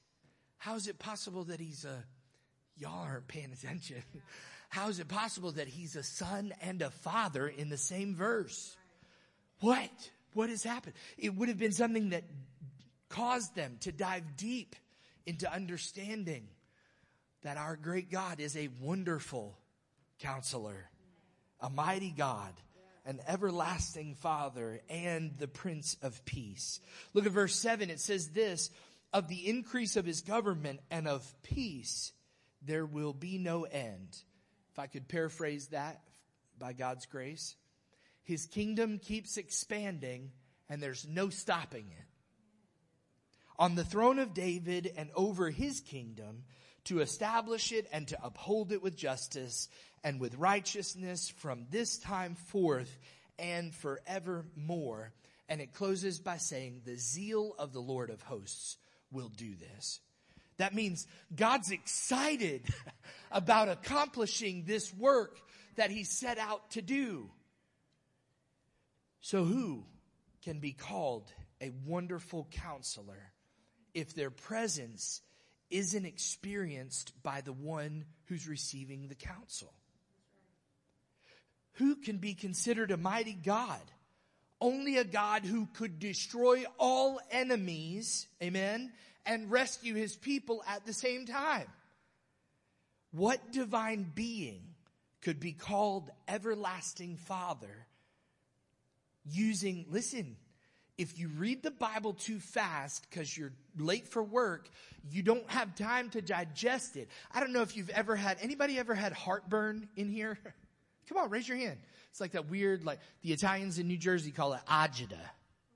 How 0.58 0.76
is 0.76 0.88
it 0.88 1.00
possible 1.00 1.46
that 1.46 1.60
he's 1.60 1.86
a, 1.86 2.04
y'all 2.78 3.04
aren't 3.04 3.28
paying 3.28 3.52
attention. 3.52 4.04
How 4.70 4.90
is 4.90 5.00
it 5.00 5.08
possible 5.08 5.52
that 5.54 5.68
he's 5.68 5.96
a 5.96 6.04
son 6.04 6.54
and 6.62 6.82
a 6.82 6.90
father 6.90 7.48
in 7.48 7.70
the 7.70 7.78
same 7.78 8.16
verse? 8.16 8.76
What? 9.62 9.90
What 10.34 10.50
has 10.50 10.64
happened? 10.64 10.96
It 11.18 11.34
would 11.36 11.48
have 11.48 11.58
been 11.58 11.72
something 11.72 12.10
that 12.10 12.24
caused 13.16 13.56
them 13.56 13.78
to 13.82 13.92
dive 13.92 14.36
deep 14.38 14.76
into 15.26 15.52
understanding 15.52 16.48
that 17.44 17.58
our 17.58 17.76
great 17.76 18.12
God 18.12 18.40
is 18.40 18.58
a 18.58 18.70
wonderful 18.82 19.58
counselor, 20.20 20.90
a 21.62 21.70
mighty 21.70 22.12
God, 22.12 22.54
an 23.06 23.20
everlasting 23.28 24.16
Father, 24.16 24.82
and 24.90 25.32
the 25.38 25.48
Prince 25.48 25.96
of 26.02 26.26
Peace. 26.26 26.80
Look 27.14 27.26
at 27.26 27.32
verse 27.32 27.56
7. 27.56 27.90
It 27.90 28.00
says 28.00 28.30
this 28.30 28.70
of 29.14 29.28
the 29.28 29.48
increase 29.48 29.96
of 29.96 30.06
his 30.06 30.22
government 30.22 30.82
and 30.92 31.08
of 31.08 31.24
peace, 31.42 32.12
there 32.62 32.86
will 32.86 33.14
be 33.14 33.38
no 33.38 33.64
end. 33.64 34.18
If 34.74 34.80
I 34.80 34.88
could 34.88 35.08
paraphrase 35.08 35.68
that 35.68 36.02
by 36.60 36.74
God's 36.74 37.06
grace, 37.06 37.56
his 38.24 38.46
kingdom 38.46 39.00
keeps 39.00 39.38
expanding 39.38 40.32
and 40.68 40.82
there's 40.82 41.08
no 41.08 41.30
stopping 41.30 41.86
it. 41.98 42.05
On 43.58 43.76
the 43.76 43.86
throne 43.86 44.20
of 44.20 44.34
David 44.34 44.92
and 44.98 45.10
over 45.16 45.50
his 45.50 45.80
kingdom 45.80 46.44
to 46.86 47.00
establish 47.00 47.72
it 47.72 47.88
and 47.92 48.08
to 48.08 48.18
uphold 48.24 48.72
it 48.72 48.82
with 48.82 48.96
justice 48.96 49.70
and 50.04 50.20
with 50.20 50.36
righteousness 50.36 51.30
from 51.30 51.66
this 51.72 51.98
time 51.98 52.36
forth 52.36 53.00
and 53.40 53.74
forevermore. 53.74 55.14
And 55.50 55.62
it 55.62 55.74
closes 55.74 56.20
by 56.20 56.38
saying, 56.38 56.82
the 56.86 56.96
zeal 56.96 57.56
of 57.58 57.74
the 57.74 57.80
Lord 57.80 58.10
of 58.10 58.22
hosts 58.22 58.78
will 59.12 59.30
do 59.30 59.56
this. 59.56 60.00
That 60.58 60.74
means 60.74 61.08
God's 61.36 61.72
excited 61.72 62.64
about 63.32 63.70
accomplishing 63.70 64.64
this 64.66 64.94
work 64.94 65.38
that 65.76 65.92
he 65.92 66.04
set 66.04 66.38
out 66.38 66.72
to 66.72 66.82
do. 66.82 67.30
So 69.22 69.44
who 69.44 69.86
can 70.44 70.60
be 70.60 70.72
called 70.72 71.32
a 71.60 71.72
wonderful 71.86 72.48
counselor 72.52 73.32
if 73.96 74.14
their 74.14 74.30
presence 74.30 75.22
isn't 75.72 76.06
experienced 76.06 77.12
by 77.24 77.42
the 77.42 77.54
one 77.54 78.06
who's 78.26 78.48
receiving 78.48 79.08
the 79.08 79.16
counsel? 79.16 79.74
Who 81.74 81.96
can 81.96 82.18
be 82.18 82.36
considered 82.36 82.92
a 82.92 82.98
mighty 82.98 83.34
God? 83.34 83.82
Only 84.62 84.98
a 84.98 85.04
God 85.04 85.44
who 85.44 85.68
could 85.74 86.00
destroy 86.00 86.64
all 86.78 87.20
enemies, 87.32 88.28
amen, 88.42 88.94
and 89.26 89.52
rescue 89.52 89.96
his 89.96 90.16
people 90.16 90.64
at 90.68 90.86
the 90.86 90.94
same 90.94 91.26
time. 91.26 91.68
What 93.12 93.52
divine 93.52 94.12
being 94.14 94.62
could 95.22 95.40
be 95.40 95.54
called 95.54 96.10
everlasting 96.28 97.18
father 97.18 97.88
using, 99.26 99.86
listen, 99.90 100.38
if 100.98 101.20
you 101.20 101.28
read 101.28 101.64
the 101.64 101.72
Bible 101.72 102.14
too 102.14 102.40
fast 102.40 103.06
because 103.10 103.38
you're 103.38 103.52
late 103.78 104.08
for 104.08 104.24
work, 104.24 104.70
you 105.12 105.22
don't 105.22 105.50
have 105.50 105.76
time 105.76 106.10
to 106.12 106.22
digest 106.22 106.96
it. 106.96 107.10
I 107.34 107.40
don't 107.40 107.52
know 107.52 107.62
if 107.62 107.76
you've 107.76 107.90
ever 107.90 108.16
had, 108.16 108.38
anybody 108.42 108.80
ever 108.80 108.96
had 108.96 109.14
heartburn 109.14 109.90
in 109.96 110.10
here? 110.10 110.38
Come 111.10 111.18
on, 111.18 111.30
raise 111.30 111.48
your 111.48 111.58
hand. 111.58 111.78
It's 112.12 112.22
like 112.22 112.32
that 112.32 112.50
weird, 112.50 112.86
like 112.86 113.00
the 113.22 113.34
Italians 113.34 113.78
in 113.78 113.88
New 113.88 113.98
Jersey 113.98 114.32
call 114.32 114.54
it 114.54 114.62
agita. 114.68 115.20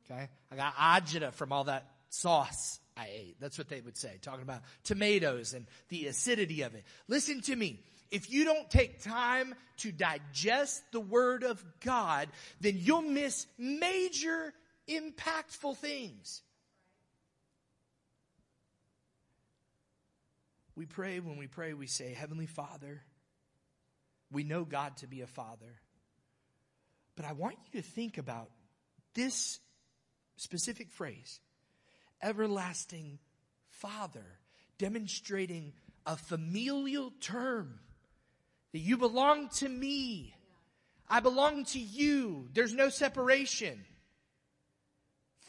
Okay. 0.09 0.30
I 0.51 0.55
got 0.55 0.76
agita 0.76 1.34
from 1.34 1.51
all 1.51 1.65
that 1.65 1.86
sauce 2.09 2.80
I 2.97 3.09
ate. 3.13 3.36
That's 3.39 3.57
what 3.57 3.70
they 3.70 3.82
would 3.82 3.97
say, 3.97 4.17
talking 4.22 4.41
about 4.41 4.61
tomatoes 4.84 5.53
and 5.53 5.65
the 5.89 6.07
acidity 6.07 6.63
of 6.63 6.76
it. 6.76 6.84
Listen 7.07 7.41
to 7.41 7.55
me. 7.55 7.80
If 8.11 8.32
you 8.32 8.43
don't 8.43 8.70
take 8.70 9.03
time 9.03 9.53
to 9.78 9.91
digest 9.91 10.82
the 10.91 10.99
word 10.99 11.43
of 11.43 11.63
God, 11.82 12.28
then 12.59 12.76
you'll 12.78 13.03
miss 13.03 13.45
major 13.57 14.53
impactful 14.90 15.78
things. 15.78 16.42
We 20.76 20.86
pray, 20.86 21.20
when 21.20 21.38
we 21.38 21.48
pray, 21.48 21.74
we 21.74 21.88
say, 21.88 22.14
Heavenly 22.14 22.46
Father, 22.46 23.02
we 24.32 24.44
know 24.44 24.64
God 24.64 24.98
to 24.98 25.08
be 25.08 25.22
a 25.22 25.28
father. 25.28 25.82
But 27.16 27.26
I 27.26 27.34
want 27.34 27.58
you 27.72 27.82
to 27.82 27.88
think 27.88 28.18
about 28.18 28.50
this 29.14 29.60
specific 30.38 30.90
phrase 30.92 31.40
everlasting 32.22 33.20
Father, 33.70 34.26
demonstrating 34.78 35.74
a 36.06 36.16
familial 36.18 37.12
term 37.22 37.80
that 38.72 38.80
you 38.80 38.98
belong 38.98 39.50
to 39.50 39.70
me. 39.70 40.34
I 41.10 41.20
belong 41.20 41.66
to 41.66 41.80
you. 41.80 42.50
There's 42.54 42.74
no 42.74 42.90
separation. 42.90 43.84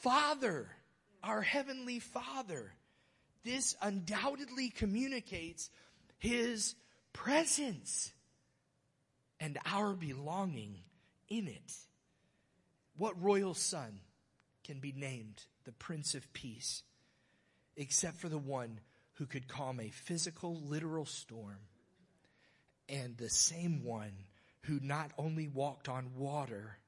Father, 0.01 0.67
our 1.23 1.43
heavenly 1.43 1.99
Father. 1.99 2.73
This 3.45 3.77
undoubtedly 3.83 4.71
communicates 4.71 5.69
His 6.19 6.75
presence 7.13 8.13
and 9.39 9.59
our 9.67 9.93
belonging 9.93 10.79
in 11.29 11.49
it. 11.49 11.73
What 12.97 13.23
royal 13.23 13.55
son 13.55 14.01
can 14.65 14.81
be 14.81 14.93
named 14.93 15.45
the 15.65 15.73
Prince 15.73 16.15
of 16.15 16.33
Peace, 16.33 16.83
except 17.77 18.17
for 18.17 18.29
the 18.29 18.39
one 18.39 18.81
who 19.15 19.27
could 19.27 19.49
calm 19.49 19.81
a 19.81 19.91
physical, 19.91 20.63
literal 20.63 21.05
storm, 21.05 21.59
and 22.89 23.17
the 23.17 23.29
same 23.29 23.85
one 23.85 24.13
who 24.63 24.81
not 24.83 25.11
only 25.19 25.49
walked 25.49 25.89
on 25.91 26.17
water, 26.17 26.79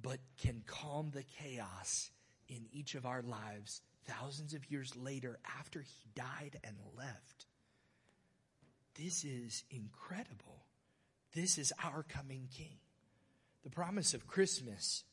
but 0.00 0.18
can 0.38 0.62
calm 0.66 1.10
the 1.10 1.22
chaos 1.22 2.10
in 2.48 2.66
each 2.72 2.94
of 2.94 3.06
our 3.06 3.22
lives 3.22 3.82
thousands 4.06 4.54
of 4.54 4.70
years 4.70 4.96
later 4.96 5.38
after 5.58 5.80
he 5.80 6.08
died 6.14 6.58
and 6.64 6.76
left. 6.96 7.46
This 8.94 9.24
is 9.24 9.64
incredible. 9.70 10.64
This 11.34 11.58
is 11.58 11.72
our 11.84 12.02
coming 12.02 12.48
King. 12.50 12.78
The 13.62 13.70
promise 13.70 14.14
of 14.14 14.26
Christmas 14.26 15.04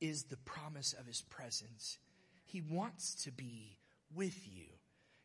is 0.00 0.24
the 0.24 0.36
promise 0.38 0.92
of 0.92 1.06
his 1.06 1.22
presence. 1.22 1.98
He 2.44 2.60
wants 2.60 3.14
to 3.24 3.30
be 3.30 3.78
with 4.14 4.36
you. 4.46 4.66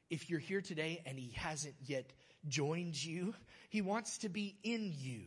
If 0.10 0.30
you're 0.30 0.40
here 0.40 0.62
today 0.62 1.02
and 1.06 1.18
he 1.18 1.32
hasn't 1.36 1.76
yet 1.86 2.14
joined 2.48 3.04
you, 3.04 3.34
he 3.70 3.82
wants 3.82 4.20
to 4.20 4.30
be 4.30 4.56
in 4.64 4.94
you. 4.96 5.24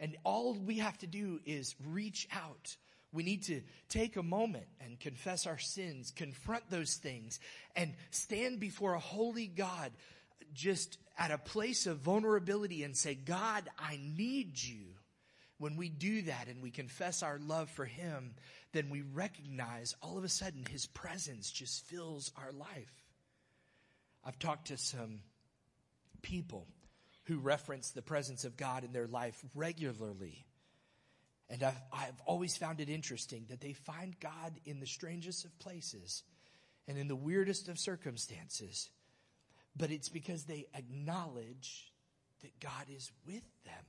And 0.00 0.16
all 0.24 0.54
we 0.54 0.78
have 0.78 0.98
to 0.98 1.06
do 1.06 1.40
is 1.44 1.74
reach 1.86 2.26
out. 2.32 2.76
We 3.14 3.22
need 3.22 3.44
to 3.44 3.62
take 3.88 4.16
a 4.16 4.22
moment 4.22 4.66
and 4.80 4.98
confess 4.98 5.46
our 5.46 5.58
sins, 5.58 6.10
confront 6.10 6.68
those 6.68 6.94
things, 6.96 7.38
and 7.76 7.94
stand 8.10 8.58
before 8.58 8.94
a 8.94 8.98
holy 8.98 9.46
God 9.46 9.92
just 10.52 10.98
at 11.16 11.30
a 11.30 11.38
place 11.38 11.86
of 11.86 11.98
vulnerability 11.98 12.82
and 12.82 12.96
say, 12.96 13.14
God, 13.14 13.68
I 13.78 14.00
need 14.16 14.60
you. 14.60 14.86
When 15.58 15.76
we 15.76 15.88
do 15.88 16.22
that 16.22 16.48
and 16.48 16.60
we 16.60 16.72
confess 16.72 17.22
our 17.22 17.38
love 17.38 17.70
for 17.70 17.84
Him, 17.84 18.34
then 18.72 18.90
we 18.90 19.02
recognize 19.02 19.94
all 20.02 20.18
of 20.18 20.24
a 20.24 20.28
sudden 20.28 20.64
His 20.68 20.86
presence 20.86 21.52
just 21.52 21.86
fills 21.86 22.32
our 22.36 22.50
life. 22.50 23.04
I've 24.24 24.40
talked 24.40 24.68
to 24.68 24.76
some 24.76 25.20
people 26.22 26.66
who 27.26 27.38
reference 27.38 27.90
the 27.90 28.02
presence 28.02 28.44
of 28.44 28.56
God 28.56 28.82
in 28.82 28.92
their 28.92 29.06
life 29.06 29.40
regularly. 29.54 30.44
And 31.50 31.62
I've, 31.62 31.80
I've 31.92 32.20
always 32.24 32.56
found 32.56 32.80
it 32.80 32.88
interesting 32.88 33.46
that 33.50 33.60
they 33.60 33.74
find 33.74 34.18
God 34.18 34.54
in 34.64 34.80
the 34.80 34.86
strangest 34.86 35.44
of 35.44 35.58
places 35.58 36.22
and 36.88 36.98
in 36.98 37.08
the 37.08 37.16
weirdest 37.16 37.68
of 37.68 37.78
circumstances. 37.78 38.90
But 39.76 39.90
it's 39.90 40.08
because 40.08 40.44
they 40.44 40.66
acknowledge 40.74 41.92
that 42.42 42.60
God 42.60 42.86
is 42.94 43.10
with 43.26 43.44
them. 43.64 43.84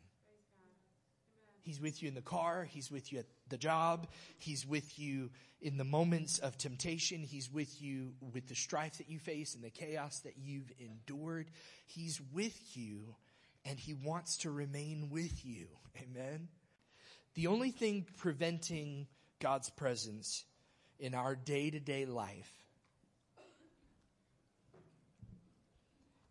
He's 1.62 1.82
with 1.82 2.03
you 2.03 2.08
in 2.08 2.14
the 2.14 2.22
car. 2.22 2.68
He's 2.70 2.91
with 2.91 3.12
you 3.12 3.20
at 3.20 3.26
the 3.49 3.58
job. 3.58 4.08
He's 4.38 4.68
with 4.68 4.99
you 4.99 5.32
in 5.62 5.78
the 5.78 5.84
moments 5.84 6.38
of 6.38 6.58
temptation. 6.58 7.24
He's 7.24 7.51
with 7.51 7.82
you 7.82 8.14
with 8.34 8.47
the 8.47 8.56
strife 8.56 8.99
that 8.99 9.10
you 9.10 9.18
face 9.18 9.56
and 9.56 9.64
the 9.64 9.72
chaos 9.72 10.20
that 10.20 10.36
you've 10.38 10.72
endured. 10.80 11.49
He's 11.88 12.22
with 12.34 12.78
you 12.78 13.16
and 13.66 13.80
he 13.80 13.95
wants 13.95 14.38
to 14.38 14.51
remain 14.51 15.10
with 15.10 15.43
you. 15.43 15.66
Amen. 15.97 16.49
The 17.36 17.47
only 17.47 17.71
thing 17.71 18.05
preventing 18.17 19.07
God's 19.39 19.69
presence 19.69 20.45
in 20.99 21.13
our 21.13 21.36
day 21.36 21.69
to 21.69 21.79
day 21.79 22.05
life 22.05 22.51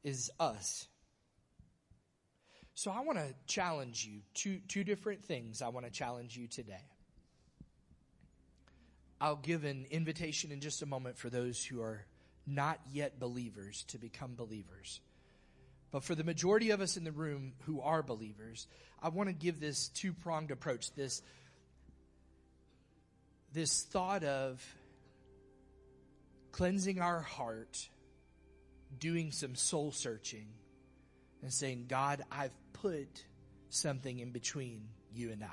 is 0.03 0.31
us. 0.41 0.89
So 2.75 2.91
I 2.91 3.01
want 3.01 3.19
to 3.19 3.35
challenge 3.47 4.05
you 4.05 4.21
two 4.35 4.61
two 4.67 4.83
different 4.83 5.25
things 5.25 5.63
I 5.63 5.69
want 5.69 5.87
to 5.87 5.93
challenge 5.93 6.37
you 6.37 6.49
today. 6.49 6.89
I'll 9.21 9.37
give 9.37 9.65
an 9.65 9.87
invitation 9.91 10.53
in 10.53 10.61
just 10.61 10.83
a 10.83 10.87
moment 10.87 11.17
for 11.17 11.31
those 11.31 11.65
who 11.65 11.81
are 11.81 12.05
not 12.47 12.81
yet 12.91 13.19
believers 13.19 13.85
to 13.89 13.99
become 13.99 14.35
believers. 14.35 15.01
But 15.95 16.03
for 16.03 16.17
the 16.17 16.25
majority 16.25 16.71
of 16.71 16.81
us 16.81 16.97
in 16.97 17.05
the 17.05 17.13
room 17.13 17.53
who 17.67 17.81
are 17.81 18.03
believers, 18.03 18.67
I 19.01 19.11
want 19.11 19.29
to 19.29 19.33
give 19.33 19.61
this 19.61 19.87
two 19.91 20.13
pronged 20.13 20.51
approach. 20.51 20.93
This, 20.97 21.23
this 23.53 23.85
thought 23.85 24.25
of 24.25 24.61
cleansing 26.51 27.01
our 27.01 27.21
heart, 27.21 27.89
doing 28.99 29.31
some 29.31 29.55
soul 29.55 29.93
searching, 29.93 30.49
and 31.43 31.53
saying, 31.53 31.87
God, 31.89 32.25
I've 32.29 32.51
put 32.73 33.25
something 33.69 34.19
in 34.19 34.33
between 34.33 34.89
you 35.15 35.31
and 35.31 35.45
I. 35.45 35.47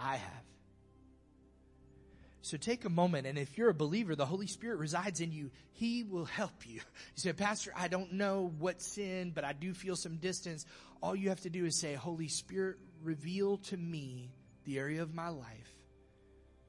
I 0.00 0.16
have. 0.16 0.51
So 2.44 2.56
take 2.56 2.84
a 2.84 2.90
moment, 2.90 3.28
and 3.28 3.38
if 3.38 3.56
you're 3.56 3.70
a 3.70 3.74
believer, 3.74 4.16
the 4.16 4.26
Holy 4.26 4.48
Spirit 4.48 4.80
resides 4.80 5.20
in 5.20 5.30
you. 5.30 5.52
He 5.70 6.02
will 6.02 6.24
help 6.24 6.66
you. 6.66 6.74
You 6.74 6.80
say, 7.16 7.32
Pastor, 7.32 7.72
I 7.76 7.86
don't 7.86 8.14
know 8.14 8.52
what 8.58 8.82
sin, 8.82 9.30
but 9.32 9.44
I 9.44 9.52
do 9.52 9.72
feel 9.72 9.94
some 9.94 10.16
distance. 10.16 10.66
All 11.00 11.14
you 11.14 11.28
have 11.28 11.40
to 11.42 11.50
do 11.50 11.64
is 11.64 11.80
say, 11.80 11.94
Holy 11.94 12.26
Spirit, 12.26 12.78
reveal 13.02 13.58
to 13.58 13.76
me 13.76 14.32
the 14.64 14.78
area 14.78 15.02
of 15.02 15.14
my 15.14 15.28
life 15.28 15.72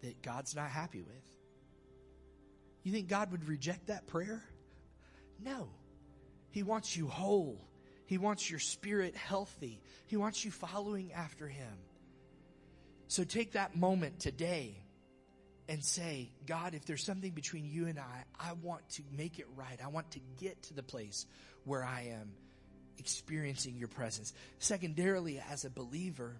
that 0.02 0.22
God's 0.22 0.56
not 0.56 0.70
happy 0.70 1.02
with. 1.02 1.38
You 2.84 2.92
think 2.92 3.08
God 3.08 3.32
would 3.32 3.48
reject 3.48 3.88
that 3.88 4.06
prayer? 4.06 4.44
No. 5.44 5.70
He 6.52 6.62
wants 6.62 6.96
you 6.96 7.08
whole. 7.08 7.60
He 8.06 8.20
wants 8.20 8.48
your 8.48 8.60
spirit 8.60 9.16
healthy. 9.16 9.82
He 10.06 10.18
wants 10.18 10.46
you 10.46 10.52
following 10.52 11.14
after 11.14 11.48
Him. 11.48 11.74
So 13.08 13.24
take 13.24 13.54
that 13.54 13.76
moment 13.76 14.20
today 14.20 14.84
and 15.74 15.84
say, 15.84 16.30
God, 16.46 16.76
if 16.76 16.86
there's 16.86 17.04
something 17.04 17.32
between 17.32 17.66
you 17.66 17.88
and 17.88 17.98
I, 17.98 18.26
I 18.40 18.54
want 18.54 18.88
to 18.92 19.02
make 19.12 19.40
it 19.40 19.48
right. 19.56 19.80
I 19.84 19.88
want 19.88 20.12
to 20.12 20.20
get 20.40 20.62
to 20.64 20.76
the 20.76 20.84
place 20.84 21.26
where 21.64 21.84
I 21.84 22.12
am 22.12 22.30
experiencing 23.00 23.78
your 23.78 23.88
presence. 23.88 24.34
Secondarily, 24.60 25.42
as 25.50 25.66
a 25.66 25.72
believer, 25.72 26.36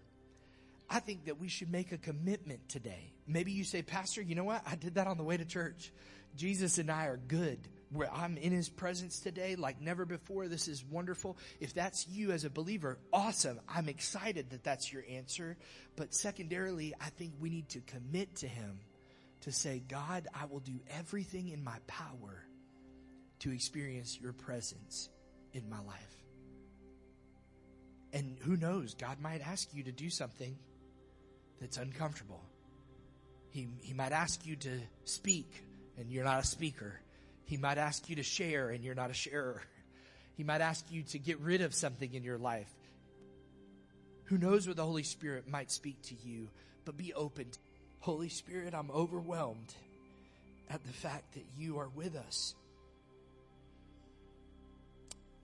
I 0.88 1.00
think 1.00 1.26
that 1.26 1.40
we 1.40 1.48
should 1.48 1.72
make 1.72 1.92
a 1.92 1.98
commitment 1.98 2.70
today. 2.70 3.12
Maybe 3.26 3.52
you 3.52 3.64
say, 3.64 3.82
Pastor, 3.82 4.22
you 4.22 4.36
know 4.36 4.44
what? 4.44 4.62
I 4.68 4.76
did 4.76 4.96
that 4.96 5.08
on 5.08 5.18
the 5.18 5.24
way 5.24 5.36
to 5.36 5.46
church. 5.46 5.92
Jesus 6.36 6.78
and 6.78 6.92
I 6.92 7.08
are 7.08 7.18
good. 7.18 7.58
Where 7.90 8.14
I'm 8.14 8.38
in 8.38 8.52
his 8.52 8.70
presence 8.70 9.20
today 9.20 9.56
like 9.56 9.82
never 9.82 10.06
before. 10.06 10.48
This 10.48 10.68
is 10.68 10.86
wonderful. 10.86 11.38
If 11.60 11.74
that's 11.74 12.08
you 12.08 12.34
as 12.34 12.44
a 12.44 12.52
believer, 12.52 13.00
awesome. 13.12 13.60
I'm 13.68 13.90
excited 13.90 14.52
that 14.52 14.64
that's 14.64 14.94
your 14.94 15.04
answer. 15.10 15.58
But 15.96 16.14
secondarily, 16.14 16.94
I 17.02 17.10
think 17.10 17.34
we 17.40 17.50
need 17.50 17.70
to 17.70 17.80
commit 17.82 18.36
to 18.38 18.48
him 18.48 18.80
to 19.44 19.52
say, 19.52 19.82
God, 19.88 20.28
I 20.34 20.46
will 20.46 20.60
do 20.60 20.80
everything 20.98 21.50
in 21.50 21.64
my 21.64 21.78
power 21.88 22.46
to 23.40 23.52
experience 23.52 24.20
your 24.20 24.34
presence 24.34 25.10
in 25.52 25.70
my 25.70 25.80
life. 25.80 26.24
And 28.14 28.38
who 28.42 28.56
knows, 28.56 28.94
God 28.94 29.20
might 29.20 29.42
ask 29.42 29.74
you 29.74 29.84
to 29.84 29.92
do 29.92 30.10
something 30.10 30.56
that's 31.60 31.78
uncomfortable. 31.78 32.42
He, 33.50 33.68
he 33.82 33.94
might 33.94 34.12
ask 34.12 34.46
you 34.46 34.56
to 34.58 34.80
speak 35.04 35.64
and 35.98 36.10
you're 36.10 36.24
not 36.24 36.44
a 36.44 36.48
speaker. 36.48 37.00
He 37.46 37.58
might 37.58 37.78
ask 37.78 38.10
you 38.10 38.16
to 38.18 38.24
share 38.24 38.70
and 38.70 38.84
you're 38.84 38.96
not 38.96 39.10
a 39.10 39.14
sharer. 39.14 39.62
He 40.36 40.44
might 40.44 40.62
ask 40.62 40.86
you 40.90 41.04
to 41.04 41.20
get 41.20 41.40
rid 41.40 41.62
of 41.62 41.74
something 41.74 42.14
in 42.14 42.24
your 42.24 42.38
life. 42.38 42.70
Who 44.26 44.38
knows 44.38 44.68
what 44.68 44.78
the 44.78 44.86
Holy 44.86 45.04
Spirit 45.04 45.48
might 45.48 45.72
speak 45.72 46.02
to 46.04 46.16
you, 46.16 46.50
but 46.86 46.98
be 46.98 47.14
open. 47.14 47.48
Holy 48.04 48.28
Spirit, 48.28 48.74
I'm 48.74 48.92
overwhelmed 48.92 49.74
at 50.70 50.84
the 50.84 50.92
fact 50.92 51.36
that 51.36 51.46
you 51.58 51.80
are 51.80 51.88
with 51.88 52.18
us. 52.18 52.54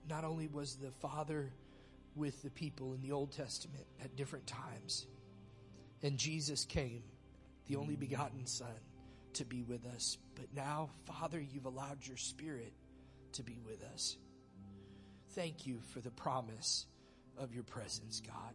Not 0.06 0.24
only 0.24 0.46
was 0.46 0.76
the 0.76 0.90
Father 1.00 1.50
with 2.14 2.42
the 2.42 2.50
people 2.50 2.92
in 2.92 3.00
the 3.00 3.12
Old 3.12 3.32
Testament 3.32 3.86
at 4.04 4.14
different 4.14 4.46
times, 4.46 5.06
and 6.02 6.18
Jesus 6.18 6.66
came, 6.66 7.02
the 7.66 7.76
only 7.76 7.96
begotten 7.96 8.44
Son, 8.44 8.68
to 9.32 9.46
be 9.46 9.62
with 9.62 9.86
us, 9.96 10.18
but 10.34 10.44
now, 10.54 10.90
Father, 11.06 11.40
you've 11.40 11.64
allowed 11.64 12.06
your 12.06 12.18
Spirit 12.18 12.74
to 13.32 13.42
be 13.42 13.56
with 13.64 13.82
us. 13.94 14.18
Thank 15.30 15.66
you 15.66 15.80
for 15.94 16.00
the 16.00 16.10
promise 16.10 16.84
of 17.38 17.54
your 17.54 17.64
presence, 17.64 18.20
God. 18.20 18.52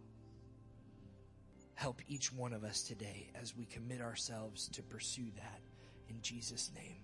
Help 1.75 2.01
each 2.07 2.31
one 2.31 2.53
of 2.53 2.63
us 2.63 2.81
today 2.81 3.29
as 3.39 3.55
we 3.55 3.65
commit 3.65 4.01
ourselves 4.01 4.69
to 4.69 4.81
pursue 4.81 5.29
that 5.35 5.59
in 6.09 6.21
Jesus' 6.21 6.71
name. 6.73 7.03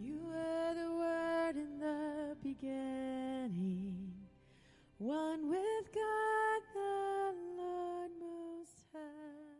You 0.00 0.18
were 0.26 0.74
the 0.74 0.92
Word 0.92 1.56
in 1.56 1.78
the 1.78 2.36
beginning, 2.42 4.12
one 4.96 5.50
with 5.50 5.92
God 5.94 6.62
the 6.74 7.34
Lord 7.56 8.10
Most 8.20 8.86
High. 8.92 9.57